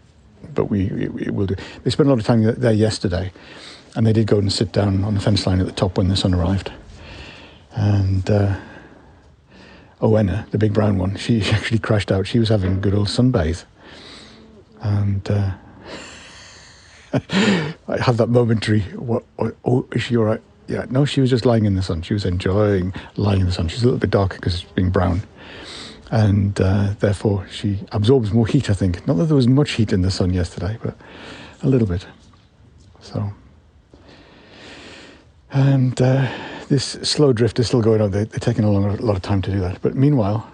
but 0.53 0.65
we, 0.65 0.87
we, 0.89 1.29
will 1.29 1.47
do. 1.47 1.55
They 1.83 1.89
spent 1.89 2.07
a 2.07 2.09
lot 2.09 2.19
of 2.19 2.25
time 2.25 2.43
there 2.43 2.71
yesterday, 2.71 3.31
and 3.95 4.05
they 4.05 4.13
did 4.13 4.27
go 4.27 4.37
and 4.37 4.51
sit 4.51 4.71
down 4.71 5.03
on 5.03 5.13
the 5.13 5.19
fence 5.19 5.45
line 5.45 5.59
at 5.59 5.65
the 5.65 5.71
top 5.71 5.97
when 5.97 6.07
the 6.07 6.15
sun 6.15 6.33
arrived. 6.33 6.71
And 7.71 8.29
uh, 8.29 8.59
the 10.51 10.57
big 10.57 10.73
brown 10.73 10.97
one, 10.97 11.15
she 11.15 11.41
actually 11.51 11.79
crashed 11.79 12.11
out. 12.11 12.27
She 12.27 12.39
was 12.39 12.49
having 12.49 12.73
a 12.73 12.79
good 12.79 12.93
old 12.93 13.07
sunbathe. 13.07 13.65
And 14.81 15.29
uh, 15.29 15.51
I 17.13 18.01
had 18.01 18.17
that 18.17 18.29
momentary, 18.29 18.81
what, 18.81 19.23
oh, 19.65 19.87
is 19.91 20.03
she 20.03 20.15
all 20.15 20.23
right? 20.23 20.41
Yeah, 20.69 20.85
no, 20.89 21.03
she 21.03 21.19
was 21.19 21.31
just 21.31 21.45
lying 21.47 21.65
in 21.65 21.75
the 21.75 21.81
sun. 21.81 22.03
She 22.03 22.13
was 22.13 22.25
enjoying 22.25 22.93
lying 23.15 23.39
in 23.41 23.47
the 23.47 23.51
sun. 23.51 23.67
She's 23.67 23.81
a 23.81 23.85
little 23.85 23.99
bit 23.99 24.11
darker 24.11 24.35
because 24.37 24.53
it's 24.53 24.71
being 24.71 24.91
brown. 24.91 25.23
And 26.11 26.59
uh, 26.61 26.93
therefore, 26.99 27.47
she 27.49 27.79
absorbs 27.91 28.31
more 28.31 28.45
heat, 28.45 28.69
I 28.69 28.73
think. 28.73 29.05
Not 29.07 29.17
that 29.17 29.25
there 29.25 29.35
was 29.35 29.47
much 29.47 29.71
heat 29.71 29.91
in 29.91 30.03
the 30.03 30.11
sun 30.11 30.31
yesterday, 30.31 30.77
but 30.83 30.95
a 31.63 31.67
little 31.67 31.87
bit. 31.87 32.05
So, 33.01 33.33
and 35.51 35.99
uh, 35.99 36.31
this 36.67 36.83
slow 36.83 37.33
drift 37.33 37.59
is 37.59 37.67
still 37.67 37.81
going 37.81 38.01
on. 38.01 38.11
They, 38.11 38.21
are 38.21 38.25
taking 38.25 38.63
a, 38.63 38.71
long, 38.71 38.85
a 38.85 39.01
lot 39.01 39.15
of 39.15 39.23
time 39.23 39.41
to 39.43 39.51
do 39.51 39.59
that. 39.59 39.81
But 39.81 39.95
meanwhile, 39.95 40.49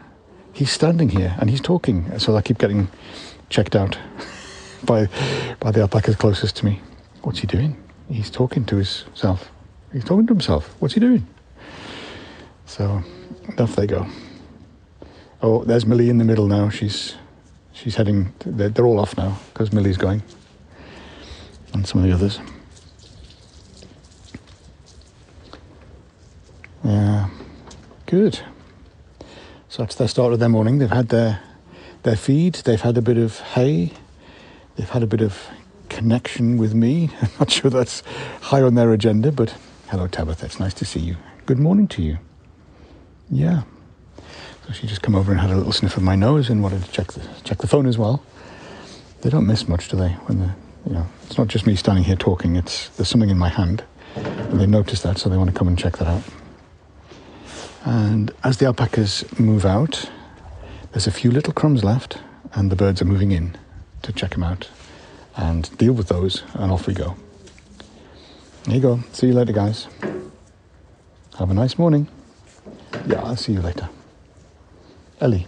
he's 0.54 0.72
standing 0.72 1.10
here 1.10 1.36
and 1.40 1.50
he's 1.50 1.62
talking. 1.62 2.18
So 2.20 2.38
I 2.38 2.42
keep 2.42 2.58
getting 2.58 2.88
checked 3.50 3.76
out. 3.76 3.98
by 4.86 5.10
by 5.60 5.72
the 5.72 5.82
alpacas 5.82 6.16
closest 6.16 6.56
to 6.58 6.66
me. 6.66 6.82
What's 7.24 7.40
he 7.40 7.48
doing? 7.48 7.76
He's 8.08 8.30
talking 8.30 8.66
to 8.66 8.76
himself. 8.76 9.52
He's 9.96 10.04
talking 10.04 10.28
to 10.28 10.34
himself. 10.34 10.76
What's 10.80 10.94
he 10.94 11.00
doing? 11.00 11.26
So 12.66 13.02
off 13.58 13.78
they 13.78 13.88
go. 13.88 14.06
Oh, 15.42 15.64
there's 15.64 15.86
Millie 15.86 16.10
in 16.10 16.18
the 16.18 16.26
middle 16.26 16.48
now. 16.48 16.68
She's 16.68 17.16
she's 17.72 17.96
heading. 17.96 18.34
They're, 18.46 18.68
they're 18.68 18.86
all 18.86 19.00
off 19.00 19.16
now 19.16 19.40
because 19.54 19.72
Millie's 19.72 19.96
going, 19.96 20.22
and 21.72 21.88
some 21.88 22.02
of 22.04 22.08
the 22.08 22.14
others. 22.14 22.42
Yeah, 26.84 27.30
good. 28.06 28.42
So 29.70 29.84
that's 29.84 29.96
their 29.96 30.10
start 30.10 30.34
of 30.34 30.40
their 30.40 30.50
morning. 30.50 30.80
They've 30.80 30.90
had 30.90 31.08
their 31.08 31.40
their 32.04 32.18
feed. 32.18 32.56
They've 32.56 32.82
had 32.82 32.98
a 32.98 33.02
bit 33.02 33.18
of 33.18 33.40
hay 33.40 33.94
they've 34.76 34.90
had 34.90 35.04
a 35.04 35.08
bit 35.08 35.22
of 35.22 35.48
connection 35.88 36.58
with 36.58 36.74
me. 36.74 37.12
I'm 37.22 37.30
not 37.40 37.52
sure 37.52 37.72
that's 37.72 38.04
high 38.42 38.62
on 38.62 38.76
their 38.76 38.92
agenda, 38.92 39.32
but 39.32 39.56
hello, 39.96 40.08
Tabitha. 40.08 40.46
It's 40.46 40.60
nice 40.60 40.74
to 40.74 40.84
see 40.84 41.00
you. 41.00 41.16
Good 41.46 41.58
morning 41.58 41.88
to 41.88 42.02
you. 42.02 42.18
Yeah. 43.30 43.64
So 44.68 44.74
she 44.74 44.88
just 44.88 45.02
come 45.02 45.16
over 45.16 45.32
and 45.32 45.40
had 45.40 45.50
a 45.50 45.56
little 45.56 45.72
sniff 45.72 45.96
of 45.96 46.04
my 46.04 46.18
nose 46.18 46.50
and 46.50 46.62
wanted 46.62 46.84
to 46.84 46.92
check 46.92 47.14
the 47.14 47.26
check 47.46 47.60
the 47.60 47.68
phone 47.68 47.86
as 47.86 47.98
well. 47.98 48.22
They 49.22 49.30
don't 49.30 49.48
miss 49.48 49.70
much, 49.70 49.88
do 49.88 49.96
they? 49.96 50.10
When 50.10 50.54
you 50.86 50.92
know, 50.92 51.08
it's 51.24 51.38
not 51.38 51.48
just 51.48 51.66
me 51.66 51.78
standing 51.78 52.04
here 52.04 52.18
talking. 52.18 52.58
It's 52.58 52.90
there's 52.90 53.08
something 53.08 53.30
in 53.30 53.38
my 53.38 53.48
hand, 53.48 53.86
and 54.16 54.60
they 54.60 54.66
notice 54.66 55.02
that, 55.04 55.18
so 55.18 55.30
they 55.30 55.38
want 55.38 55.50
to 55.50 55.56
come 55.58 55.70
and 55.70 55.80
check 55.80 55.96
that 56.00 56.10
out. 56.10 56.24
And 57.86 58.32
as 58.44 58.58
the 58.58 58.66
alpacas 58.66 59.24
move 59.40 59.66
out, 59.66 60.10
there's 60.92 61.08
a 61.08 61.12
few 61.12 61.32
little 61.32 61.54
crumbs 61.54 61.86
left, 61.86 62.18
and 62.52 62.70
the 62.70 62.76
birds 62.76 63.02
are 63.02 63.06
moving 63.06 63.32
in 63.32 63.58
to 64.02 64.12
check 64.12 64.32
them 64.32 64.44
out 64.44 64.68
and 65.38 65.78
deal 65.78 65.94
with 65.94 66.10
those, 66.10 66.44
and 66.56 66.70
off 66.70 66.86
we 66.86 66.94
go. 66.94 67.16
There 68.66 68.76
you 68.76 68.82
go. 68.82 69.00
See 69.12 69.28
you 69.28 69.34
later, 69.34 69.54
guys. 69.54 69.88
Have 71.38 71.52
a 71.52 71.54
nice 71.54 71.78
morning. 71.78 72.08
Yeah, 73.06 73.22
I'll 73.22 73.36
see 73.36 73.54
you 73.54 73.62
later. 73.62 73.90
Ellie, 75.22 75.46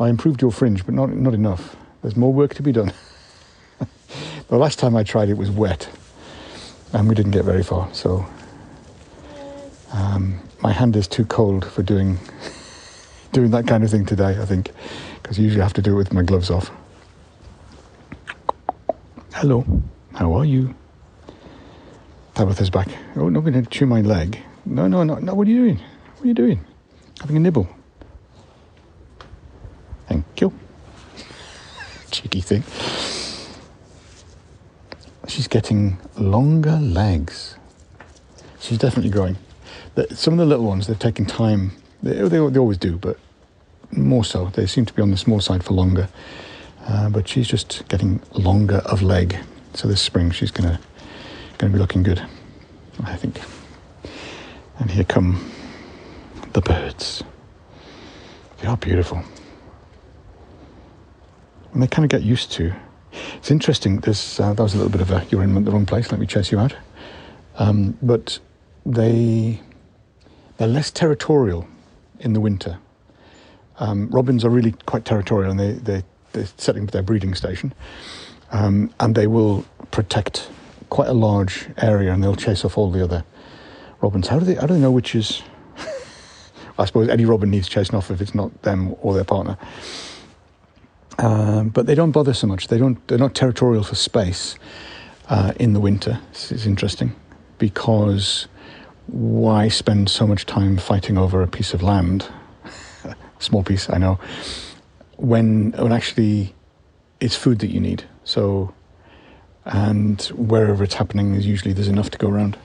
I 0.00 0.08
improved 0.08 0.42
your 0.42 0.50
fringe, 0.50 0.84
but 0.84 0.92
not, 0.92 1.10
not 1.10 1.34
enough. 1.34 1.76
There's 2.02 2.16
more 2.16 2.32
work 2.32 2.54
to 2.54 2.62
be 2.62 2.72
done. 2.72 2.92
the 4.48 4.56
last 4.56 4.80
time 4.80 4.96
I 4.96 5.04
tried 5.04 5.28
it 5.28 5.36
was 5.36 5.52
wet, 5.52 5.88
and 6.92 7.08
we 7.08 7.14
didn't 7.14 7.30
get 7.30 7.44
very 7.44 7.62
far, 7.62 7.88
so 7.94 8.26
um, 9.92 10.40
my 10.62 10.72
hand 10.72 10.96
is 10.96 11.06
too 11.06 11.24
cold 11.24 11.64
for 11.64 11.84
doing 11.84 12.18
doing 13.32 13.52
that 13.52 13.68
kind 13.68 13.84
of 13.84 13.90
thing 13.90 14.04
today, 14.04 14.40
I 14.40 14.44
think, 14.44 14.72
because 15.22 15.38
I 15.38 15.42
usually 15.42 15.60
I 15.60 15.64
have 15.64 15.74
to 15.74 15.82
do 15.82 15.92
it 15.92 15.98
with 15.98 16.12
my 16.12 16.22
gloves 16.22 16.50
off. 16.50 16.72
Hello, 19.32 19.64
how 20.14 20.32
are 20.34 20.44
you? 20.44 20.74
Tabitha's 22.34 22.70
back. 22.70 22.88
Oh, 23.16 23.28
not 23.28 23.40
going 23.40 23.62
to 23.62 23.70
chew 23.70 23.86
my 23.86 24.00
leg. 24.00 24.42
No, 24.64 24.88
no, 24.88 25.04
no, 25.04 25.16
no. 25.16 25.34
What 25.34 25.46
are 25.46 25.50
you 25.50 25.58
doing? 25.58 25.76
What 25.76 26.24
are 26.24 26.28
you 26.28 26.34
doing? 26.34 26.64
Having 27.20 27.36
a 27.36 27.40
nibble. 27.40 27.68
Thank 30.08 30.24
you. 30.40 30.52
Cheeky 32.10 32.40
thing. 32.40 32.64
She's 35.28 35.48
getting 35.48 35.98
longer 36.18 36.76
legs. 36.76 37.56
She's 38.58 38.78
definitely 38.78 39.10
growing. 39.10 39.36
Some 40.10 40.34
of 40.34 40.38
the 40.38 40.46
little 40.46 40.64
ones, 40.64 40.86
they've 40.86 40.98
taken 40.98 41.26
time. 41.26 41.72
They, 42.02 42.14
they, 42.14 42.28
they 42.28 42.58
always 42.58 42.78
do, 42.78 42.96
but 42.96 43.18
more 43.92 44.24
so. 44.24 44.46
They 44.46 44.66
seem 44.66 44.86
to 44.86 44.92
be 44.92 45.02
on 45.02 45.10
the 45.10 45.16
small 45.16 45.40
side 45.40 45.62
for 45.62 45.74
longer. 45.74 46.08
Uh, 46.86 47.08
but 47.08 47.28
she's 47.28 47.48
just 47.48 47.86
getting 47.88 48.20
longer 48.32 48.78
of 48.86 49.02
leg. 49.02 49.36
So 49.74 49.88
this 49.88 50.00
spring 50.00 50.30
she's 50.30 50.50
gonna 51.58 51.72
gonna 51.72 51.72
be 51.72 51.78
looking 51.78 52.02
good, 52.02 52.22
I 53.04 53.16
think. 53.16 53.40
And 54.78 54.90
here 54.90 55.04
come 55.04 55.50
the 56.52 56.60
birds. 56.60 57.22
They 58.60 58.66
are 58.66 58.76
beautiful. 58.76 59.22
And 61.72 61.82
they 61.82 61.86
kind 61.86 62.04
of 62.04 62.10
get 62.10 62.22
used 62.22 62.52
to. 62.52 62.72
It's 63.36 63.50
interesting. 63.50 63.98
There's 63.98 64.40
uh, 64.40 64.54
that 64.54 64.62
was 64.62 64.74
a 64.74 64.76
little 64.76 64.90
bit 64.90 65.00
of 65.00 65.10
a 65.10 65.24
you're 65.30 65.42
in 65.42 65.64
the 65.64 65.70
wrong 65.70 65.86
place. 65.86 66.10
Let 66.10 66.20
me 66.20 66.26
chase 66.26 66.50
you 66.50 66.58
out. 66.58 66.74
Um, 67.56 67.96
but 68.02 68.38
they 68.84 69.60
they're 70.56 70.68
less 70.68 70.90
territorial 70.90 71.68
in 72.20 72.32
the 72.32 72.40
winter. 72.40 72.78
Um, 73.78 74.08
robins 74.10 74.44
are 74.44 74.50
really 74.50 74.72
quite 74.86 75.04
territorial, 75.04 75.50
and 75.50 75.60
they, 75.60 75.72
they 75.72 76.02
they're 76.32 76.48
setting 76.56 76.84
up 76.84 76.90
their 76.90 77.02
breeding 77.02 77.34
station, 77.34 77.72
um, 78.50 78.92
and 78.98 79.14
they 79.14 79.26
will 79.26 79.64
protect 79.90 80.48
quite 80.90 81.08
a 81.08 81.14
large 81.14 81.68
area, 81.78 82.12
and 82.12 82.22
they'll 82.22 82.36
chase 82.36 82.64
off 82.64 82.78
all 82.78 82.90
the 82.90 83.02
other 83.02 83.24
robins. 84.00 84.28
How 84.28 84.38
do 84.38 84.44
they? 84.44 84.54
How 84.54 84.66
do 84.66 84.74
they 84.74 84.80
know 84.80 84.90
which 84.90 85.14
is? 85.14 85.42
I 86.78 86.84
suppose 86.84 87.08
any 87.08 87.24
robin 87.24 87.50
needs 87.50 87.68
chasing 87.68 87.94
off 87.94 88.10
if 88.10 88.20
it's 88.20 88.34
not 88.34 88.62
them 88.62 88.94
or 89.00 89.14
their 89.14 89.24
partner. 89.24 89.56
Um, 91.18 91.68
but 91.68 91.86
they 91.86 91.94
don't 91.94 92.10
bother 92.10 92.34
so 92.34 92.46
much. 92.46 92.68
They 92.68 92.78
don't. 92.78 93.06
They're 93.08 93.18
not 93.18 93.34
territorial 93.34 93.84
for 93.84 93.94
space 93.94 94.56
uh, 95.28 95.52
in 95.60 95.72
the 95.72 95.80
winter. 95.80 96.20
Is 96.32 96.66
interesting 96.66 97.14
because 97.58 98.48
why 99.06 99.68
spend 99.68 100.10
so 100.10 100.26
much 100.26 100.46
time 100.46 100.76
fighting 100.76 101.18
over 101.18 101.42
a 101.42 101.48
piece 101.48 101.74
of 101.74 101.82
land? 101.82 102.28
Small 103.38 103.62
piece, 103.62 103.88
I 103.90 103.98
know 103.98 104.18
when 105.16 105.72
when 105.72 105.92
actually 105.92 106.54
it's 107.20 107.36
food 107.36 107.60
that 107.60 107.68
you 107.68 107.80
need. 107.80 108.04
So, 108.24 108.73
and 109.64 110.20
wherever 110.34 110.84
it's 110.84 110.94
happening 110.94 111.34
is 111.34 111.46
usually 111.46 111.72
there's 111.72 111.88
enough 111.88 112.10
to 112.10 112.18
go 112.18 112.28
around. 112.28 112.58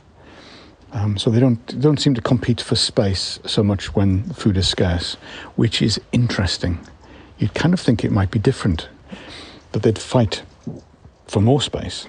Um, 0.92 1.18
so 1.18 1.30
they 1.30 1.40
don't 1.40 1.80
don't 1.80 2.00
seem 2.00 2.16
to 2.16 2.22
compete 2.22 2.62
for 2.62 2.76
space 2.76 3.40
so 3.46 3.64
much 3.64 3.96
when 3.96 4.24
food 4.34 4.58
is 4.58 4.68
scarce, 4.68 5.16
which 5.56 5.82
is 5.82 6.02
interesting. 6.12 6.80
You'd 7.38 7.54
kind 7.54 7.74
of 7.74 7.80
think 7.80 8.04
it 8.04 8.12
might 8.12 8.32
be 8.32 8.40
different, 8.40 8.90
that 9.72 9.84
they'd 9.84 10.00
fight 10.00 10.42
for 11.28 11.42
more 11.42 11.62
space 11.62 12.08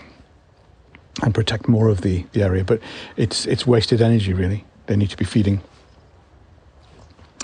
and 1.23 1.35
protect 1.35 1.69
more 1.69 1.89
of 1.89 2.01
the, 2.01 2.25
the 2.33 2.43
area, 2.43 2.65
but 2.65 2.81
it's 3.17 3.45
it's 3.47 3.67
wasted 3.67 4.01
energy 4.01 4.33
really. 4.33 4.65
They 4.87 4.97
need 4.97 5.11
to 5.11 5.17
be 5.17 5.27
feeding, 5.27 5.61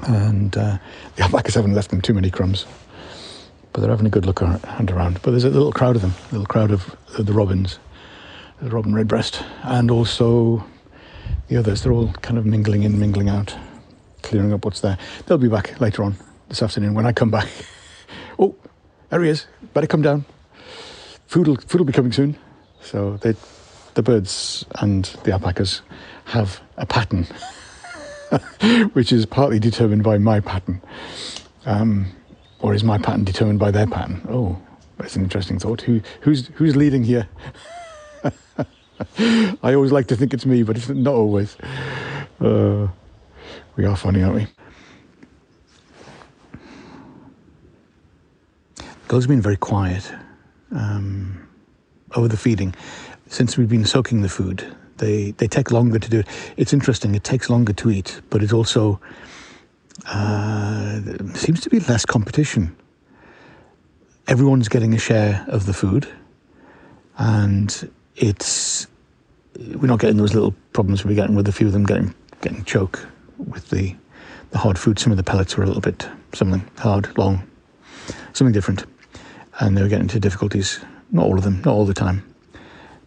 and 0.04 0.56
uh, 0.56 0.78
the 1.16 1.22
alpacas 1.22 1.54
haven't 1.54 1.74
left 1.74 1.90
them 1.90 2.00
too 2.00 2.14
many 2.14 2.30
crumbs, 2.30 2.64
but 3.76 3.82
they're 3.82 3.90
having 3.90 4.06
a 4.06 4.10
good 4.10 4.24
look 4.24 4.40
around. 4.40 4.90
around. 4.90 5.20
But 5.20 5.32
there's 5.32 5.44
a 5.44 5.50
little 5.50 5.70
crowd 5.70 5.96
of 5.96 6.02
them, 6.02 6.14
a 6.30 6.32
little 6.32 6.46
crowd 6.46 6.70
of 6.70 6.96
the 7.18 7.34
robins, 7.34 7.78
the 8.62 8.70
robin 8.70 8.94
redbreast, 8.94 9.44
and 9.64 9.90
also 9.90 10.64
the 11.48 11.58
others, 11.58 11.82
they're 11.82 11.92
all 11.92 12.10
kind 12.22 12.38
of 12.38 12.46
mingling 12.46 12.84
in, 12.84 12.98
mingling 12.98 13.28
out, 13.28 13.54
clearing 14.22 14.54
up 14.54 14.64
what's 14.64 14.80
there. 14.80 14.96
They'll 15.26 15.36
be 15.36 15.50
back 15.50 15.78
later 15.78 16.04
on 16.04 16.16
this 16.48 16.62
afternoon 16.62 16.94
when 16.94 17.04
I 17.04 17.12
come 17.12 17.30
back. 17.30 17.48
oh, 18.38 18.54
there 19.10 19.22
he 19.22 19.28
is. 19.28 19.46
Better 19.74 19.86
come 19.86 20.00
down. 20.00 20.24
Food 21.26 21.46
will, 21.46 21.56
food 21.56 21.80
will 21.80 21.84
be 21.84 21.92
coming 21.92 22.12
soon. 22.12 22.38
So 22.80 23.18
they, 23.18 23.34
the 23.92 24.02
birds 24.02 24.64
and 24.76 25.04
the 25.24 25.32
alpacas 25.32 25.82
have 26.24 26.62
a 26.78 26.86
pattern, 26.86 27.26
which 28.94 29.12
is 29.12 29.26
partly 29.26 29.58
determined 29.58 30.02
by 30.02 30.16
my 30.16 30.40
pattern. 30.40 30.80
Um, 31.66 32.06
or 32.66 32.74
is 32.74 32.82
my 32.82 32.98
pattern 32.98 33.22
determined 33.22 33.60
by 33.60 33.70
their 33.70 33.86
pattern? 33.86 34.20
Oh, 34.28 34.60
that's 34.98 35.14
an 35.14 35.22
interesting 35.22 35.56
thought. 35.56 35.82
Who, 35.82 36.00
who's, 36.22 36.48
who's 36.54 36.74
leading 36.74 37.04
here? 37.04 37.28
I 39.62 39.72
always 39.72 39.92
like 39.92 40.08
to 40.08 40.16
think 40.16 40.34
it's 40.34 40.44
me, 40.44 40.64
but 40.64 40.76
it's 40.76 40.88
not 40.88 41.14
always. 41.14 41.56
Uh, 42.40 42.88
we 43.76 43.84
are 43.84 43.94
funny, 43.94 44.20
aren't 44.20 44.34
we? 44.34 44.46
Have 49.08 49.28
been 49.28 49.40
very 49.40 49.56
quiet 49.56 50.12
um, 50.72 51.46
over 52.16 52.26
the 52.26 52.36
feeding. 52.36 52.74
Since 53.28 53.56
we've 53.56 53.68
been 53.68 53.84
soaking 53.84 54.22
the 54.22 54.28
food, 54.28 54.76
they, 54.96 55.30
they 55.30 55.46
take 55.46 55.70
longer 55.70 56.00
to 56.00 56.10
do 56.10 56.18
it. 56.18 56.26
It's 56.56 56.72
interesting, 56.72 57.14
it 57.14 57.22
takes 57.22 57.48
longer 57.48 57.74
to 57.74 57.90
eat, 57.92 58.20
but 58.28 58.42
it 58.42 58.52
also 58.52 59.00
uh, 60.04 61.00
seems 61.34 61.60
to 61.62 61.70
be 61.70 61.80
less 61.80 62.04
competition. 62.04 62.76
Everyone's 64.28 64.68
getting 64.68 64.92
a 64.94 64.98
share 64.98 65.44
of 65.48 65.66
the 65.66 65.72
food, 65.72 66.08
and 67.18 67.90
it's 68.16 68.86
we're 69.58 69.86
not 69.86 70.00
getting 70.00 70.18
those 70.18 70.34
little 70.34 70.54
problems 70.72 71.04
we're 71.04 71.14
getting 71.14 71.34
with 71.34 71.48
a 71.48 71.52
few 71.52 71.66
of 71.66 71.72
them 71.72 71.84
getting 71.84 72.14
getting 72.42 72.64
choke 72.64 73.06
with 73.38 73.70
the 73.70 73.94
the 74.50 74.58
hard 74.58 74.78
food. 74.78 74.98
Some 74.98 75.12
of 75.12 75.16
the 75.16 75.24
pellets 75.24 75.56
were 75.56 75.64
a 75.64 75.66
little 75.66 75.80
bit 75.80 76.08
something 76.34 76.68
hard, 76.78 77.16
long, 77.16 77.48
something 78.32 78.52
different, 78.52 78.84
and 79.60 79.76
they 79.76 79.82
were 79.82 79.88
getting 79.88 80.04
into 80.04 80.20
difficulties. 80.20 80.80
Not 81.10 81.26
all 81.26 81.38
of 81.38 81.44
them, 81.44 81.62
not 81.64 81.72
all 81.72 81.86
the 81.86 81.94
time, 81.94 82.22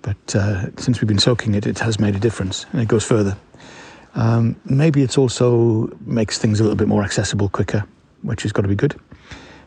but 0.01 0.35
uh, 0.35 0.75
since 0.77 1.01
we've 1.01 1.07
been 1.07 1.19
soaking 1.19 1.53
it, 1.53 1.67
it 1.67 1.79
has 1.79 1.99
made 1.99 2.15
a 2.15 2.19
difference, 2.19 2.65
and 2.71 2.81
it 2.81 2.87
goes 2.87 3.03
further. 3.03 3.37
Um, 4.15 4.59
maybe 4.65 5.03
it 5.03 5.17
also 5.17 5.95
makes 6.01 6.37
things 6.37 6.59
a 6.59 6.63
little 6.63 6.75
bit 6.75 6.87
more 6.87 7.03
accessible 7.03 7.49
quicker, 7.49 7.85
which 8.21 8.43
has 8.43 8.51
got 8.51 8.63
to 8.63 8.67
be 8.67 8.75
good. 8.75 8.99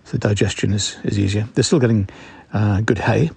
So 0.04 0.18
digestion 0.18 0.72
is, 0.72 0.96
is 1.04 1.18
easier. 1.18 1.48
They're 1.54 1.64
still 1.64 1.78
getting 1.78 2.08
uh, 2.52 2.80
good 2.80 2.98
hay 2.98 3.30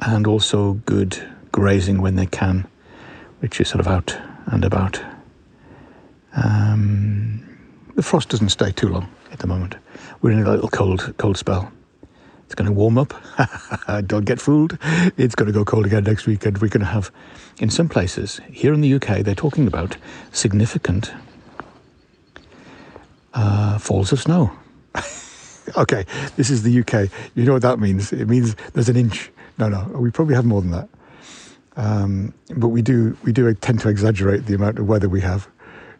and 0.00 0.26
also 0.26 0.74
good 0.86 1.16
grazing 1.52 2.00
when 2.00 2.16
they 2.16 2.26
can, 2.26 2.66
which 3.40 3.60
is 3.60 3.68
sort 3.68 3.80
of 3.80 3.86
out 3.86 4.16
and 4.46 4.64
about. 4.64 5.00
Um, 6.34 7.58
the 7.94 8.02
frost 8.02 8.28
doesn't 8.28 8.50
stay 8.50 8.72
too 8.72 8.88
long 8.88 9.08
at 9.32 9.38
the 9.38 9.46
moment. 9.46 9.76
We're 10.20 10.32
in 10.32 10.42
a 10.42 10.50
little 10.50 10.68
cold, 10.68 11.14
cold 11.18 11.36
spell. 11.36 11.72
It's 12.50 12.56
going 12.56 12.66
to 12.66 12.72
warm 12.72 12.98
up. 12.98 13.14
Don't 14.08 14.24
get 14.24 14.40
fooled. 14.40 14.76
It's 15.16 15.36
going 15.36 15.46
to 15.46 15.52
go 15.52 15.64
cold 15.64 15.86
again 15.86 16.02
next 16.02 16.26
week, 16.26 16.44
and 16.44 16.58
we're 16.58 16.66
going 16.66 16.80
to 16.80 16.86
have, 16.86 17.12
in 17.60 17.70
some 17.70 17.88
places 17.88 18.40
here 18.50 18.74
in 18.74 18.80
the 18.80 18.92
UK, 18.94 19.18
they're 19.18 19.36
talking 19.36 19.68
about 19.68 19.96
significant 20.32 21.12
uh, 23.34 23.78
falls 23.78 24.10
of 24.10 24.20
snow. 24.20 24.50
okay, 25.76 26.04
this 26.34 26.50
is 26.50 26.64
the 26.64 26.80
UK. 26.80 27.08
You 27.36 27.44
know 27.44 27.52
what 27.52 27.62
that 27.62 27.78
means? 27.78 28.12
It 28.12 28.26
means 28.26 28.56
there's 28.74 28.88
an 28.88 28.96
inch. 28.96 29.30
No, 29.56 29.68
no, 29.68 29.84
we 29.94 30.10
probably 30.10 30.34
have 30.34 30.44
more 30.44 30.60
than 30.60 30.72
that. 30.72 30.88
Um, 31.76 32.34
but 32.56 32.70
we 32.70 32.82
do 32.82 33.16
we 33.22 33.30
do 33.30 33.54
tend 33.54 33.78
to 33.82 33.88
exaggerate 33.88 34.46
the 34.46 34.56
amount 34.56 34.80
of 34.80 34.88
weather 34.88 35.08
we 35.08 35.20
have. 35.20 35.46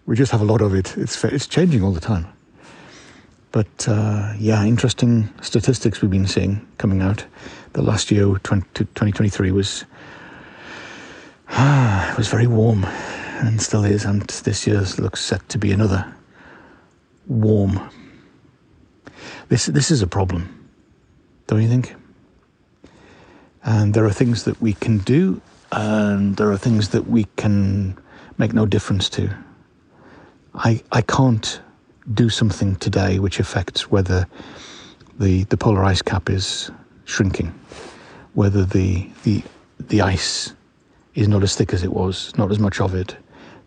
We 0.07 0.17
just 0.17 0.33
have 0.33 0.41
a 0.41 0.45
lot 0.45 0.63
of 0.63 0.75
it. 0.75 0.99
It's 0.99 1.23
it's 1.23 1.47
changing 1.47 1.85
all 1.85 1.93
the 1.93 2.01
time. 2.01 2.27
But 3.53 3.89
uh, 3.89 4.35
yeah, 4.39 4.65
interesting 4.65 5.29
statistics 5.43 6.01
we've 6.01 6.11
been 6.11 6.27
seeing 6.27 6.67
coming 6.79 7.03
out. 7.03 7.25
The 7.73 7.83
last 7.83 8.11
year, 8.11 8.27
20, 8.27 8.67
2023, 8.75 9.51
was 9.53 9.85
was 12.17 12.29
very 12.29 12.47
warm, 12.47 12.85
and 12.85 13.61
still 13.61 13.85
is. 13.85 14.05
And 14.05 14.23
this 14.23 14.67
year 14.67 14.81
looks 14.99 15.21
set 15.21 15.49
to 15.49 15.59
be 15.59 15.73
another 15.73 16.15
warm. 17.27 17.91
This 19.49 19.67
this 19.67 19.91
is 19.91 20.03
a 20.03 20.07
problem, 20.07 20.71
don't 21.47 21.63
you 21.63 21.69
think? 21.69 21.95
And 23.63 23.95
there 23.95 24.05
are 24.05 24.13
things 24.13 24.45
that 24.45 24.61
we 24.63 24.73
can 24.75 24.99
do 24.99 25.43
and 25.73 26.37
there 26.37 26.51
are 26.51 26.59
things 26.59 26.89
that 26.91 27.09
we 27.09 27.27
can 27.37 27.97
make 28.39 28.53
no 28.53 28.67
difference 28.67 29.09
to. 29.11 29.31
I, 30.55 30.83
I 30.91 31.03
can't 31.03 31.61
do 32.15 32.29
something 32.29 32.77
today 32.77 33.19
which 33.19 33.41
affects 33.41 33.91
whether 33.91 34.27
the, 35.19 35.45
the 35.45 35.57
polar 35.57 35.85
ice 35.85 36.03
cap 36.03 36.31
is 36.31 36.71
shrinking, 37.05 37.49
whether 38.35 38.65
the, 38.65 39.09
the, 39.25 39.43
the 39.79 40.01
ice 40.01 40.55
is 41.15 41.29
not 41.29 41.43
as 41.43 41.55
thick 41.57 41.73
as 41.73 41.83
it 41.83 41.93
was, 41.93 42.33
not 42.39 42.51
as 42.51 42.59
much 42.59 42.81
of 42.81 42.95
it, 42.95 43.17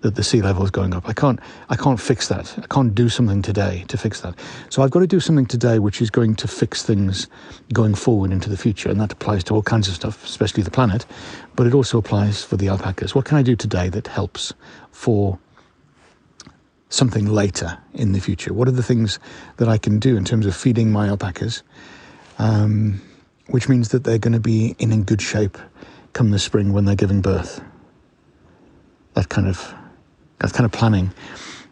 that 0.02 0.16
the 0.16 0.24
sea 0.24 0.42
level 0.42 0.64
is 0.64 0.72
going 0.72 0.94
up. 0.94 1.08
I 1.08 1.14
can't, 1.14 1.40
I 1.70 1.76
can't 1.76 2.00
fix 2.00 2.28
that. 2.28 2.54
I 2.58 2.68
can't 2.68 2.94
do 2.94 3.08
something 3.08 3.42
today 3.42 3.86
to 3.88 3.98
fix 3.98 4.20
that. 4.22 4.36
So 4.70 4.82
I've 4.82 4.92
got 4.92 5.00
to 5.00 5.08
do 5.08 5.22
something 5.22 5.46
today 5.46 5.80
which 5.80 6.02
is 6.02 6.10
going 6.10 6.36
to 6.36 6.48
fix 6.48 6.84
things 6.84 7.28
going 7.72 7.96
forward 7.96 8.32
into 8.32 8.50
the 8.50 8.58
future. 8.58 8.90
And 8.90 9.00
that 9.00 9.14
applies 9.14 9.46
to 9.46 9.54
all 9.54 9.64
kinds 9.64 9.88
of 9.88 9.96
stuff, 9.96 10.24
especially 10.26 10.64
the 10.64 10.72
planet, 10.72 11.06
but 11.56 11.68
it 11.68 11.74
also 11.74 11.98
applies 11.98 12.44
for 12.44 12.58
the 12.58 12.68
alpacas. 12.68 13.16
What 13.16 13.26
can 13.26 13.38
I 13.38 13.44
do 13.44 13.56
today 13.56 13.88
that 13.90 14.08
helps 14.08 14.54
for 14.92 15.40
something 16.94 17.26
later 17.26 17.80
in 17.94 18.12
the 18.12 18.20
future? 18.20 18.54
What 18.54 18.68
are 18.68 18.72
the 18.72 18.84
things 18.84 19.20
that 19.58 19.68
I 19.68 19.78
can 19.80 19.98
do 19.98 20.16
in 20.16 20.24
terms 20.24 20.46
of 20.46 20.56
feeding 20.56 20.92
my 20.92 21.08
alpacas, 21.08 21.64
um, 22.38 23.02
which 23.48 23.68
means 23.68 23.90
that 23.90 24.04
they're 24.04 24.20
going 24.20 24.34
to 24.34 24.40
be 24.40 24.76
in 24.78 25.04
good 25.04 25.22
shape 25.22 25.58
come 26.14 26.30
the 26.30 26.38
spring 26.38 26.72
when 26.72 26.86
they're 26.86 26.96
giving 26.96 27.22
birth? 27.22 27.62
That 29.16 29.30
kind 29.30 29.48
of 29.48 29.74
that's 30.40 30.54
kind 30.54 30.66
of 30.66 30.72
planning. 30.72 31.12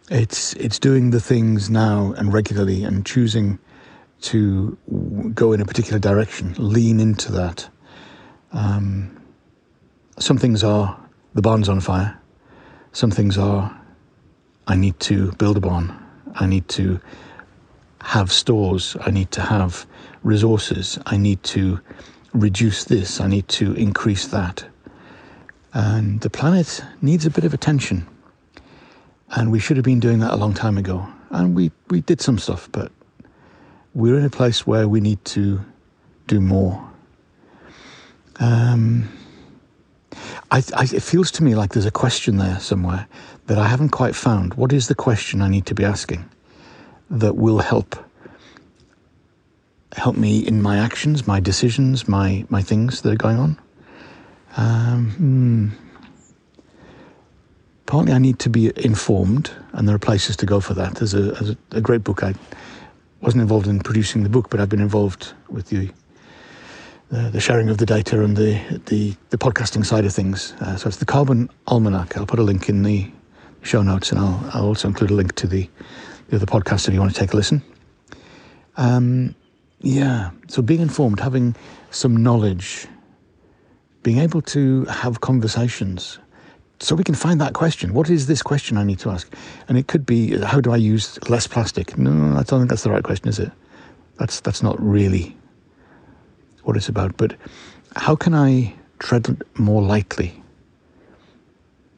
It's 0.09 0.53
it's 0.55 0.79
doing 0.79 1.11
the 1.11 1.19
things 1.19 1.69
now 1.69 2.13
and 2.17 2.33
regularly 2.33 2.83
and 2.83 3.05
choosing 3.05 3.59
to 4.21 4.77
go 5.33 5.51
in 5.51 5.61
a 5.61 5.65
particular 5.65 5.99
direction, 5.99 6.55
lean 6.57 6.99
into 6.99 7.31
that. 7.31 7.69
Um, 8.53 9.21
some 10.19 10.37
things 10.37 10.63
are 10.63 10.99
the 11.33 11.41
barn's 11.41 11.69
on 11.69 11.79
fire. 11.79 12.19
Some 12.91 13.09
things 13.09 13.37
are 13.37 13.80
I 14.67 14.75
need 14.75 14.99
to 15.01 15.31
build 15.33 15.57
a 15.57 15.59
barn. 15.59 15.97
I 16.35 16.45
need 16.45 16.67
to 16.69 16.99
have 18.01 18.31
stores. 18.31 18.95
I 19.01 19.11
need 19.11 19.31
to 19.31 19.41
have 19.41 19.85
resources. 20.23 20.99
I 21.05 21.17
need 21.17 21.43
to 21.43 21.79
reduce 22.33 22.85
this. 22.85 23.19
I 23.19 23.27
need 23.27 23.47
to 23.49 23.73
increase 23.73 24.27
that. 24.27 24.65
And 25.73 26.21
the 26.21 26.29
planet 26.29 26.83
needs 27.01 27.25
a 27.25 27.29
bit 27.29 27.43
of 27.43 27.53
attention. 27.53 28.07
And 29.31 29.51
we 29.51 29.59
should 29.59 29.77
have 29.77 29.85
been 29.85 29.99
doing 29.99 30.19
that 30.19 30.33
a 30.33 30.35
long 30.35 30.53
time 30.53 30.77
ago. 30.77 31.07
And 31.29 31.55
we, 31.55 31.71
we 31.89 32.01
did 32.01 32.21
some 32.21 32.37
stuff, 32.37 32.69
but 32.71 32.91
we're 33.93 34.17
in 34.17 34.25
a 34.25 34.29
place 34.29 34.67
where 34.67 34.87
we 34.87 34.99
need 34.99 35.23
to 35.25 35.61
do 36.27 36.41
more. 36.41 36.89
Um, 38.39 39.09
I, 40.49 40.63
I, 40.75 40.83
it 40.83 41.03
feels 41.03 41.31
to 41.31 41.43
me 41.43 41.55
like 41.55 41.73
there's 41.73 41.85
a 41.85 41.91
question 41.91 42.37
there 42.37 42.59
somewhere 42.59 43.07
that 43.51 43.59
I 43.59 43.67
haven't 43.67 43.89
quite 43.89 44.15
found. 44.15 44.53
What 44.53 44.71
is 44.71 44.87
the 44.87 44.95
question 44.95 45.41
I 45.41 45.49
need 45.49 45.65
to 45.65 45.75
be 45.75 45.83
asking 45.83 46.23
that 47.09 47.35
will 47.35 47.59
help 47.59 47.97
help 49.91 50.15
me 50.15 50.39
in 50.39 50.61
my 50.61 50.77
actions, 50.77 51.27
my 51.27 51.41
decisions, 51.41 52.07
my 52.07 52.45
my 52.47 52.61
things 52.61 53.01
that 53.01 53.11
are 53.11 53.23
going 53.27 53.37
on? 53.37 53.59
Um, 54.55 55.11
hmm 55.11 55.67
partly 57.91 58.13
I 58.13 58.19
need 58.19 58.39
to 58.39 58.49
be 58.49 58.71
informed, 58.77 59.51
and 59.73 59.85
there 59.85 59.93
are 59.93 59.99
places 59.99 60.37
to 60.37 60.45
go 60.45 60.61
for 60.61 60.73
that. 60.75 60.95
There's 60.95 61.13
a, 61.13 61.23
there's 61.33 61.55
a 61.71 61.81
great 61.81 62.05
book. 62.05 62.23
I 62.23 62.33
wasn't 63.19 63.41
involved 63.41 63.67
in 63.67 63.81
producing 63.81 64.23
the 64.23 64.29
book, 64.29 64.49
but 64.49 64.61
I've 64.61 64.69
been 64.69 64.79
involved 64.79 65.33
with 65.49 65.67
the 65.67 65.91
the, 67.09 67.29
the 67.31 67.41
sharing 67.41 67.67
of 67.67 67.79
the 67.79 67.85
data 67.85 68.23
and 68.23 68.37
the 68.37 68.53
the, 68.85 69.13
the 69.31 69.37
podcasting 69.37 69.85
side 69.85 70.05
of 70.05 70.13
things. 70.13 70.53
Uh, 70.61 70.77
so 70.77 70.87
it's 70.87 70.97
the 71.03 71.05
Carbon 71.05 71.49
Almanac. 71.67 72.15
I'll 72.15 72.25
put 72.25 72.39
a 72.39 72.43
link 72.43 72.69
in 72.69 72.83
the 72.83 73.11
show 73.61 73.81
notes, 73.81 74.11
and 74.11 74.19
I'll, 74.19 74.49
I'll 74.53 74.65
also 74.65 74.87
include 74.87 75.11
a 75.11 75.13
link 75.13 75.35
to 75.35 75.47
the, 75.47 75.69
the 76.29 76.37
other 76.37 76.45
podcast 76.45 76.87
if 76.87 76.93
you 76.93 76.99
want 76.99 77.13
to 77.13 77.19
take 77.19 77.33
a 77.33 77.35
listen. 77.35 77.61
Um, 78.77 79.35
yeah, 79.81 80.31
so 80.47 80.61
being 80.61 80.81
informed, 80.81 81.19
having 81.19 81.55
some 81.89 82.21
knowledge, 82.21 82.87
being 84.03 84.19
able 84.19 84.41
to 84.41 84.85
have 84.85 85.21
conversations 85.21 86.19
so 86.81 86.95
we 86.95 87.03
can 87.03 87.13
find 87.13 87.39
that 87.39 87.53
question. 87.53 87.93
What 87.93 88.09
is 88.09 88.25
this 88.25 88.41
question 88.41 88.75
I 88.75 88.83
need 88.83 88.97
to 88.99 89.11
ask? 89.11 89.31
And 89.67 89.77
it 89.77 89.87
could 89.87 90.03
be, 90.03 90.35
how 90.39 90.59
do 90.59 90.71
I 90.71 90.77
use 90.77 91.19
less 91.29 91.45
plastic? 91.45 91.95
No, 91.95 92.09
I 92.35 92.41
don't 92.41 92.61
think 92.61 92.69
that's 92.69 92.81
the 92.83 92.89
right 92.89 93.03
question, 93.03 93.29
is 93.29 93.37
it? 93.37 93.51
That's 94.17 94.39
that's 94.39 94.63
not 94.63 94.81
really 94.81 95.35
what 96.63 96.75
it's 96.75 96.89
about. 96.89 97.15
But 97.17 97.35
how 97.95 98.15
can 98.15 98.33
I 98.33 98.73
tread 98.97 99.43
more 99.55 99.81
lightly 99.81 100.43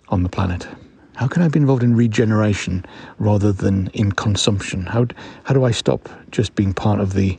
on 0.09 0.23
the 0.23 0.29
planet? 0.29 0.67
How 1.15 1.27
can 1.27 1.43
I 1.43 1.47
be 1.47 1.59
involved 1.59 1.83
in 1.83 1.95
regeneration 1.95 2.85
rather 3.19 3.51
than 3.51 3.87
in 3.93 4.11
consumption? 4.11 4.85
How 4.85 5.07
how 5.43 5.53
do 5.53 5.63
I 5.63 5.71
stop 5.71 6.09
just 6.31 6.55
being 6.55 6.73
part 6.73 6.99
of 6.99 7.13
the 7.13 7.37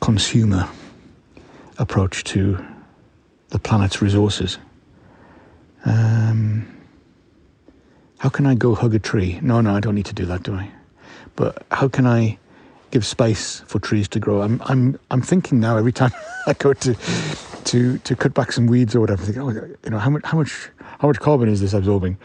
consumer 0.00 0.68
approach 1.78 2.22
to 2.24 2.64
the 3.48 3.58
planet's 3.58 4.00
resources? 4.00 4.58
Um, 5.84 6.66
how 8.18 8.28
can 8.28 8.46
I 8.46 8.54
go 8.54 8.74
hug 8.74 8.94
a 8.94 8.98
tree? 8.98 9.38
No, 9.42 9.60
no, 9.60 9.74
I 9.74 9.80
don't 9.80 9.94
need 9.94 10.06
to 10.06 10.14
do 10.14 10.24
that, 10.26 10.44
do 10.44 10.54
I? 10.54 10.70
But 11.36 11.66
how 11.70 11.88
can 11.88 12.06
I 12.06 12.38
give 12.90 13.04
space 13.04 13.60
for 13.66 13.78
trees 13.78 14.08
to 14.08 14.20
grow? 14.20 14.40
I'm, 14.40 14.62
I'm, 14.64 14.98
I'm 15.10 15.20
thinking 15.20 15.60
now 15.60 15.76
every 15.76 15.92
time 15.92 16.12
I 16.46 16.54
go 16.54 16.72
to, 16.72 16.94
to, 17.64 17.98
to 17.98 18.16
cut 18.16 18.32
back 18.32 18.52
some 18.52 18.66
weeds 18.66 18.94
or 18.94 19.00
whatever, 19.00 19.22
I 19.22 19.26
think, 19.26 19.38
oh, 19.38 19.50
you 19.50 19.90
know, 19.90 19.98
how 19.98 20.10
much, 20.10 20.22
how 20.24 20.38
much, 20.38 20.70
how 21.00 21.08
much 21.08 21.20
carbon 21.20 21.48
is 21.48 21.60
this 21.60 21.74
absorbing? 21.74 22.16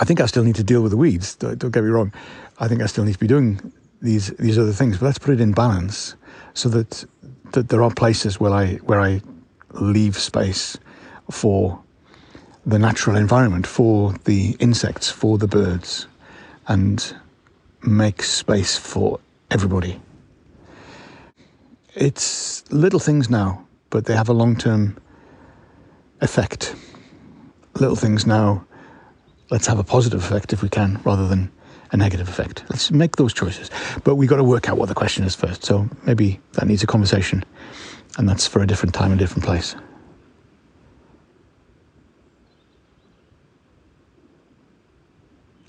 I 0.00 0.04
think 0.04 0.20
I 0.20 0.26
still 0.26 0.42
need 0.42 0.56
to 0.56 0.64
deal 0.64 0.80
with 0.80 0.90
the 0.90 0.96
weeds. 0.96 1.36
Don't, 1.36 1.70
get 1.70 1.84
me 1.84 1.90
wrong. 1.90 2.12
I 2.58 2.68
think 2.68 2.80
I 2.80 2.86
still 2.86 3.04
need 3.04 3.12
to 3.12 3.18
be 3.18 3.26
doing 3.26 3.72
these 4.00 4.28
these 4.38 4.58
other 4.58 4.72
things, 4.72 4.96
but 4.96 5.04
let's 5.04 5.18
put 5.18 5.34
it 5.34 5.40
in 5.40 5.52
balance 5.52 6.16
so 6.54 6.70
that 6.70 7.04
that 7.52 7.68
there 7.68 7.82
are 7.82 7.90
places 7.90 8.40
where 8.40 8.52
I 8.52 8.76
where 8.76 9.00
I 9.00 9.20
leave 9.74 10.16
space 10.16 10.78
for 11.30 11.78
the 12.66 12.78
natural 12.78 13.16
environment 13.16 13.66
for 13.66 14.14
the 14.24 14.56
insects, 14.58 15.10
for 15.10 15.36
the 15.38 15.46
birds, 15.46 16.06
and 16.66 17.14
make 17.82 18.22
space 18.22 18.76
for 18.76 19.20
everybody. 19.50 20.00
It's 21.94 22.64
little 22.70 23.00
things 23.00 23.28
now, 23.28 23.66
but 23.90 24.06
they 24.06 24.14
have 24.14 24.30
a 24.30 24.34
long 24.34 24.56
term 24.56 24.96
effect. 26.20 26.74
Little 27.74 27.96
things 27.96 28.26
now, 28.26 28.64
let's 29.50 29.66
have 29.66 29.78
a 29.78 29.84
positive 29.84 30.22
effect 30.22 30.52
if 30.52 30.62
we 30.62 30.68
can, 30.68 31.00
rather 31.04 31.26
than 31.26 31.50
a 31.92 31.96
negative 31.96 32.28
effect. 32.28 32.64
Let's 32.70 32.90
make 32.90 33.16
those 33.16 33.34
choices. 33.34 33.70
But 34.04 34.14
we've 34.14 34.28
got 34.28 34.36
to 34.36 34.44
work 34.44 34.68
out 34.68 34.78
what 34.78 34.88
the 34.88 34.94
question 34.94 35.24
is 35.24 35.34
first. 35.34 35.64
So 35.64 35.88
maybe 36.04 36.40
that 36.52 36.66
needs 36.66 36.82
a 36.82 36.86
conversation, 36.86 37.44
and 38.16 38.28
that's 38.28 38.46
for 38.46 38.62
a 38.62 38.66
different 38.66 38.94
time 38.94 39.10
and 39.10 39.18
different 39.18 39.44
place. 39.44 39.74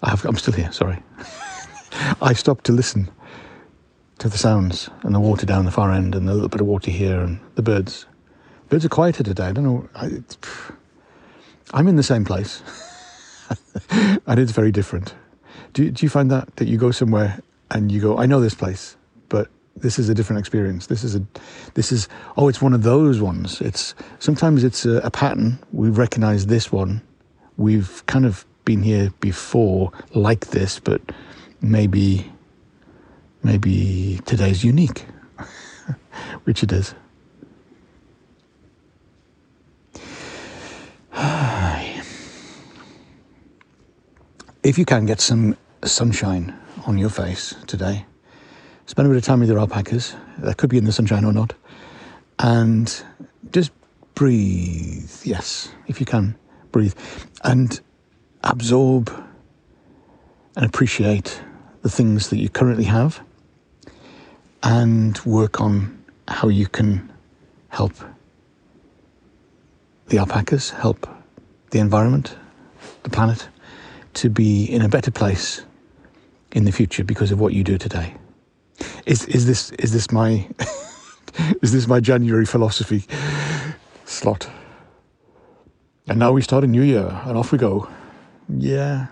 I 0.03 0.11
am 0.25 0.37
still 0.37 0.53
here, 0.53 0.71
sorry. 0.71 1.01
I 2.21 2.33
stopped 2.33 2.65
to 2.65 2.71
listen 2.71 3.09
to 4.17 4.29
the 4.29 4.37
sounds 4.37 4.89
and 5.03 5.13
the 5.13 5.19
water 5.19 5.45
down 5.45 5.65
the 5.65 5.71
far 5.71 5.91
end 5.91 6.15
and 6.15 6.29
a 6.29 6.33
little 6.33 6.49
bit 6.49 6.61
of 6.61 6.67
water 6.67 6.91
here 6.91 7.21
and 7.21 7.39
the 7.55 7.61
birds. 7.61 8.05
Birds 8.69 8.85
are 8.85 8.89
quieter 8.89 9.23
today. 9.23 9.47
I 9.47 9.51
don't 9.51 9.63
know. 9.63 9.89
I, 9.95 10.09
I'm 11.73 11.87
in 11.87 11.95
the 11.97 12.03
same 12.03 12.25
place 12.25 12.61
and 14.27 14.39
it's 14.39 14.51
very 14.51 14.71
different. 14.71 15.13
Do, 15.73 15.89
do 15.89 16.05
you 16.05 16.09
find 16.09 16.29
that, 16.31 16.55
that 16.57 16.67
you 16.67 16.77
go 16.77 16.91
somewhere 16.91 17.39
and 17.69 17.91
you 17.91 18.01
go, 18.01 18.17
I 18.17 18.25
know 18.25 18.41
this 18.41 18.53
place, 18.53 18.97
but 19.29 19.49
this 19.75 19.97
is 19.97 20.09
a 20.09 20.13
different 20.13 20.39
experience. 20.39 20.87
This 20.87 21.03
is 21.03 21.15
a, 21.15 21.25
this 21.75 21.91
is, 21.91 22.07
oh, 22.37 22.47
it's 22.47 22.61
one 22.61 22.73
of 22.73 22.83
those 22.83 23.21
ones. 23.21 23.61
It's, 23.61 23.95
sometimes 24.19 24.63
it's 24.63 24.85
a, 24.85 24.97
a 24.97 25.11
pattern. 25.11 25.59
We've 25.71 25.97
recognized 25.97 26.49
this 26.49 26.71
one. 26.71 27.01
We've 27.57 28.03
kind 28.07 28.25
of 28.25 28.45
been 28.65 28.83
here 28.83 29.11
before 29.19 29.91
like 30.13 30.47
this, 30.47 30.79
but 30.79 31.01
maybe 31.61 32.31
maybe 33.43 34.19
today's 34.25 34.63
unique, 34.63 35.05
which 36.43 36.63
it 36.63 36.71
is. 36.71 36.93
if 44.63 44.77
you 44.77 44.85
can 44.85 45.05
get 45.05 45.19
some 45.19 45.57
sunshine 45.83 46.55
on 46.85 46.97
your 46.97 47.09
face 47.09 47.55
today, 47.67 48.05
spend 48.85 49.07
a 49.07 49.09
bit 49.09 49.17
of 49.17 49.23
time 49.23 49.39
with 49.39 49.49
your 49.49 49.59
alpacas. 49.59 50.15
That 50.37 50.57
could 50.57 50.69
be 50.69 50.77
in 50.77 50.85
the 50.85 50.91
sunshine 50.91 51.25
or 51.25 51.33
not. 51.33 51.53
And 52.39 53.03
just 53.51 53.71
breathe. 54.13 55.11
Yes, 55.23 55.69
if 55.87 55.99
you 55.99 56.05
can, 56.05 56.35
breathe. 56.71 56.93
And 57.43 57.79
absorb 58.43 59.11
and 60.55 60.65
appreciate 60.65 61.41
the 61.81 61.89
things 61.89 62.29
that 62.29 62.37
you 62.37 62.49
currently 62.49 62.83
have 62.83 63.21
and 64.61 65.17
work 65.25 65.59
on 65.59 66.03
how 66.27 66.49
you 66.49 66.67
can 66.67 67.11
help 67.69 67.93
the 70.07 70.19
alpacas, 70.19 70.69
help 70.69 71.07
the 71.71 71.79
environment, 71.79 72.35
the 73.03 73.09
planet 73.09 73.47
to 74.15 74.29
be 74.29 74.65
in 74.65 74.81
a 74.81 74.89
better 74.89 75.11
place 75.11 75.65
in 76.51 76.65
the 76.65 76.71
future 76.71 77.03
because 77.03 77.31
of 77.31 77.39
what 77.39 77.53
you 77.53 77.63
do 77.63 77.77
today. 77.77 78.13
Is 79.05 79.25
is 79.25 79.45
this 79.45 79.71
is 79.71 79.93
this 79.93 80.11
my 80.11 80.47
is 81.61 81.71
this 81.71 81.87
my 81.87 81.99
January 81.99 82.45
philosophy 82.45 83.05
slot? 84.05 84.49
And 86.07 86.19
now 86.19 86.31
we 86.31 86.41
start 86.41 86.63
a 86.63 86.67
new 86.67 86.81
year 86.81 87.21
and 87.25 87.37
off 87.37 87.51
we 87.51 87.57
go. 87.57 87.87
Yeah. 88.49 89.07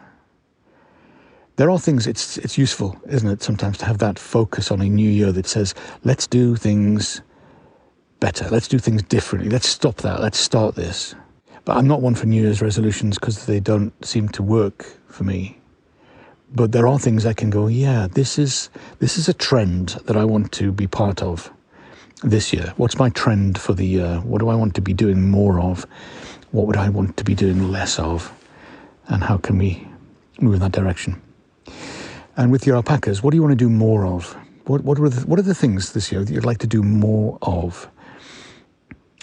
There 1.56 1.70
are 1.70 1.80
things, 1.80 2.08
it's, 2.08 2.38
it's 2.38 2.58
useful, 2.58 2.98
isn't 3.08 3.30
it, 3.30 3.44
sometimes 3.44 3.78
to 3.80 3.86
have 3.86 3.98
that 3.98 4.18
focus 4.18 4.72
on 4.72 4.82
a 4.82 4.86
new 4.86 5.10
year 5.10 5.32
that 5.34 5.46
says, 5.46 5.76
let's 6.04 6.26
do 6.26 6.56
things 6.56 7.22
better, 8.20 8.48
let's 8.50 8.68
do 8.68 8.80
things 8.80 9.04
differently, 9.04 9.50
let's 9.50 9.68
stop 9.68 9.98
that, 9.98 10.22
let's 10.22 10.40
start 10.40 10.76
this. 10.76 11.16
But 11.66 11.78
I'm 11.78 11.88
not 11.88 12.02
one 12.02 12.16
for 12.16 12.26
New 12.26 12.42
Year's 12.42 12.62
resolutions 12.62 13.18
because 13.18 13.46
they 13.46 13.60
don't 13.60 13.94
seem 14.06 14.30
to 14.30 14.44
work 14.44 14.86
for 15.08 15.24
me. 15.24 15.58
But 16.54 16.72
there 16.72 16.88
are 16.88 16.98
things 16.98 17.26
I 17.26 17.34
can 17.34 17.50
go, 17.50 17.68
yeah, 17.68 18.08
this 18.08 18.40
is 18.40 18.70
this 19.00 19.18
is 19.18 19.30
a 19.30 19.34
trend 19.34 19.90
that 20.06 20.18
I 20.18 20.26
want 20.26 20.52
to 20.54 20.72
be 20.72 20.88
part 20.88 21.22
of 21.22 21.52
this 22.24 22.52
year. 22.52 22.74
What's 22.78 22.98
my 22.98 23.10
trend 23.10 23.60
for 23.60 23.74
the 23.74 23.86
year? 23.86 24.20
What 24.24 24.40
do 24.40 24.50
I 24.50 24.56
want 24.56 24.74
to 24.76 24.82
be 24.82 24.94
doing 24.94 25.30
more 25.30 25.60
of? 25.60 25.86
What 26.52 26.66
would 26.66 26.78
I 26.78 26.90
want 26.90 27.18
to 27.18 27.24
be 27.24 27.36
doing 27.36 27.72
less 27.72 28.00
of? 28.00 28.34
and 29.10 29.24
how 29.24 29.38
can 29.38 29.58
we 29.58 29.86
move 30.40 30.56
in 30.56 30.60
that 30.62 30.72
direction? 30.72 31.22
And 32.38 32.52
with 32.52 32.66
your 32.66 32.78
alpacas, 32.78 33.22
what 33.22 33.32
do 33.32 33.38
you 33.38 33.42
want 33.42 33.52
to 33.52 33.58
do 33.58 33.70
more 33.70 34.06
of? 34.06 34.34
What, 34.66 34.84
what, 34.84 35.00
are, 35.00 35.10
the, 35.10 35.28
what 35.28 35.40
are 35.40 35.44
the 35.44 35.56
things 35.56 35.94
this 35.94 36.12
year 36.12 36.24
that 36.24 36.32
you'd 36.32 36.46
like 36.46 36.60
to 36.60 36.68
do 36.68 36.84
more 36.84 37.38
of? 37.42 37.90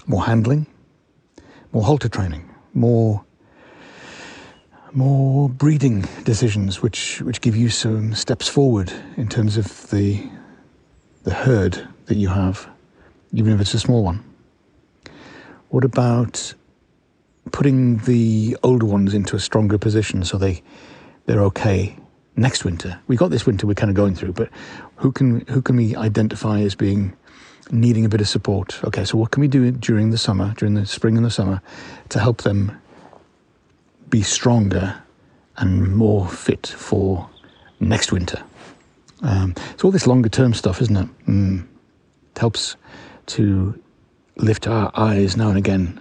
More 0.07 0.25
handling, 0.25 0.66
more 1.77 1.85
halter 1.85 2.09
training, 2.09 2.43
more 2.73 3.23
more 4.95 5.51
breeding 5.51 6.07
decisions, 6.25 6.81
which 6.81 7.21
which 7.21 7.43
give 7.43 7.55
you 7.55 7.69
some 7.69 8.15
steps 8.15 8.49
forward 8.49 8.91
in 9.19 9.29
terms 9.29 9.59
of 9.59 9.91
the 9.91 10.27
the 11.25 11.35
herd 11.35 11.87
that 12.07 12.17
you 12.17 12.29
have, 12.29 12.67
even 13.35 13.53
if 13.53 13.61
it's 13.61 13.75
a 13.75 13.79
small 13.79 14.03
one. 14.03 14.25
What 15.69 15.85
about 15.85 16.55
putting 17.53 17.99
the 17.99 18.57
older 18.62 18.87
ones 18.87 19.12
into 19.12 19.37
a 19.37 19.41
stronger 19.41 19.77
position 19.77 20.25
so 20.25 20.39
they 20.39 20.62
they're 21.27 21.43
okay 21.43 21.95
next 22.37 22.65
winter. 22.65 22.99
We 23.07 23.17
got 23.17 23.29
this 23.31 23.45
winter 23.45 23.67
we're 23.67 23.75
kind 23.75 23.91
of 23.91 23.97
going 23.97 24.15
through, 24.15 24.33
but 24.33 24.49
who 24.95 25.12
can 25.12 25.41
who 25.49 25.61
can 25.61 25.77
we 25.77 25.95
identify 25.95 26.61
as 26.61 26.75
being 26.75 27.15
needing 27.71 28.05
a 28.05 28.09
bit 28.09 28.21
of 28.21 28.29
support? 28.29 28.83
Okay, 28.85 29.05
so 29.05 29.19
what 29.19 29.31
can 29.31 29.41
we 29.41 29.49
do 29.49 29.71
during 29.71 30.11
the 30.11 30.19
summer, 30.19 30.55
during 30.57 30.75
the 30.75 30.87
spring 30.87 31.17
and 31.17 31.25
the 31.25 31.31
summer, 31.31 31.61
to 32.11 32.19
help 32.19 32.43
them 32.43 32.79
be 34.09 34.23
stronger 34.23 35.03
and 35.57 35.95
more 35.95 36.29
fit 36.29 36.67
for 36.67 37.29
next 37.81 38.13
winter? 38.13 38.43
Um, 39.23 39.55
it's 39.73 39.85
all 39.85 39.91
this 39.91 40.07
longer 40.07 40.29
term 40.29 40.55
stuff, 40.55 40.81
isn't 40.83 40.97
it? 40.97 41.09
Mm. 41.27 41.67
It 42.35 42.39
helps 42.39 42.77
to 43.27 43.81
lift 44.37 44.67
our 44.67 44.91
eyes 44.95 45.37
now 45.37 45.49
and 45.49 45.59
again 45.59 46.01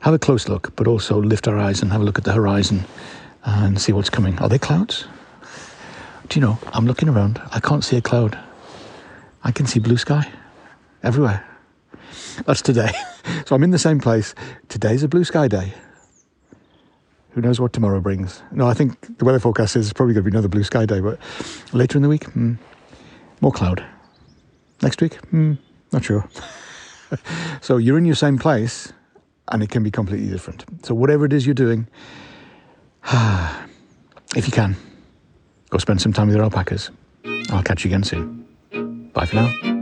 have 0.00 0.12
a 0.12 0.18
close 0.18 0.48
look, 0.48 0.74
but 0.74 0.88
also 0.88 1.22
lift 1.22 1.46
our 1.46 1.56
eyes 1.56 1.80
and 1.80 1.92
have 1.92 2.00
a 2.00 2.04
look 2.04 2.18
at 2.18 2.24
the 2.24 2.32
horizon 2.32 2.84
and 3.44 3.80
see 3.80 3.92
what's 3.92 4.10
coming. 4.10 4.36
Are 4.40 4.48
there 4.48 4.58
clouds? 4.58 5.06
Do 6.28 6.40
you 6.40 6.44
know, 6.44 6.58
I'm 6.72 6.86
looking 6.86 7.08
around, 7.08 7.40
I 7.52 7.60
can't 7.60 7.84
see 7.84 7.96
a 7.96 8.00
cloud. 8.00 8.36
I 9.44 9.52
can 9.52 9.66
see 9.66 9.78
blue 9.78 9.96
sky 9.96 10.28
everywhere. 11.02 11.44
That's 12.46 12.62
today. 12.62 12.92
so 13.46 13.54
I'm 13.54 13.62
in 13.62 13.70
the 13.70 13.78
same 13.78 14.00
place. 14.00 14.34
Today's 14.68 15.02
a 15.02 15.08
blue 15.08 15.24
sky 15.24 15.48
day. 15.48 15.74
Who 17.30 17.40
knows 17.40 17.60
what 17.60 17.72
tomorrow 17.72 18.00
brings? 18.00 18.42
No, 18.52 18.66
I 18.66 18.74
think 18.74 19.18
the 19.18 19.24
weather 19.24 19.40
forecast 19.40 19.72
says 19.72 19.86
it's 19.86 19.92
probably 19.94 20.14
going 20.14 20.24
to 20.24 20.30
be 20.30 20.34
another 20.34 20.48
blue 20.48 20.64
sky 20.64 20.84
day, 20.84 21.00
but 21.00 21.18
later 21.72 21.96
in 21.96 22.02
the 22.02 22.08
week, 22.08 22.24
hmm, 22.24 22.54
more 23.40 23.52
cloud. 23.52 23.84
Next 24.82 25.00
week, 25.00 25.14
hmm, 25.26 25.54
not 25.92 26.04
sure. 26.04 26.28
so 27.62 27.78
you're 27.78 27.96
in 27.96 28.04
your 28.04 28.14
same 28.14 28.38
place 28.38 28.92
and 29.48 29.62
it 29.62 29.70
can 29.70 29.82
be 29.82 29.90
completely 29.90 30.28
different. 30.28 30.64
So, 30.84 30.94
whatever 30.94 31.24
it 31.24 31.32
is 31.32 31.46
you're 31.46 31.54
doing, 31.54 31.86
if 33.04 34.46
you 34.46 34.52
can, 34.52 34.76
go 35.70 35.78
spend 35.78 36.00
some 36.00 36.12
time 36.12 36.28
with 36.28 36.36
your 36.36 36.44
alpacas. 36.44 36.90
I'll 37.50 37.62
catch 37.62 37.84
you 37.84 37.88
again 37.88 38.04
soon. 38.04 38.46
Bye 39.14 39.26
for 39.26 39.36
now. 39.36 39.81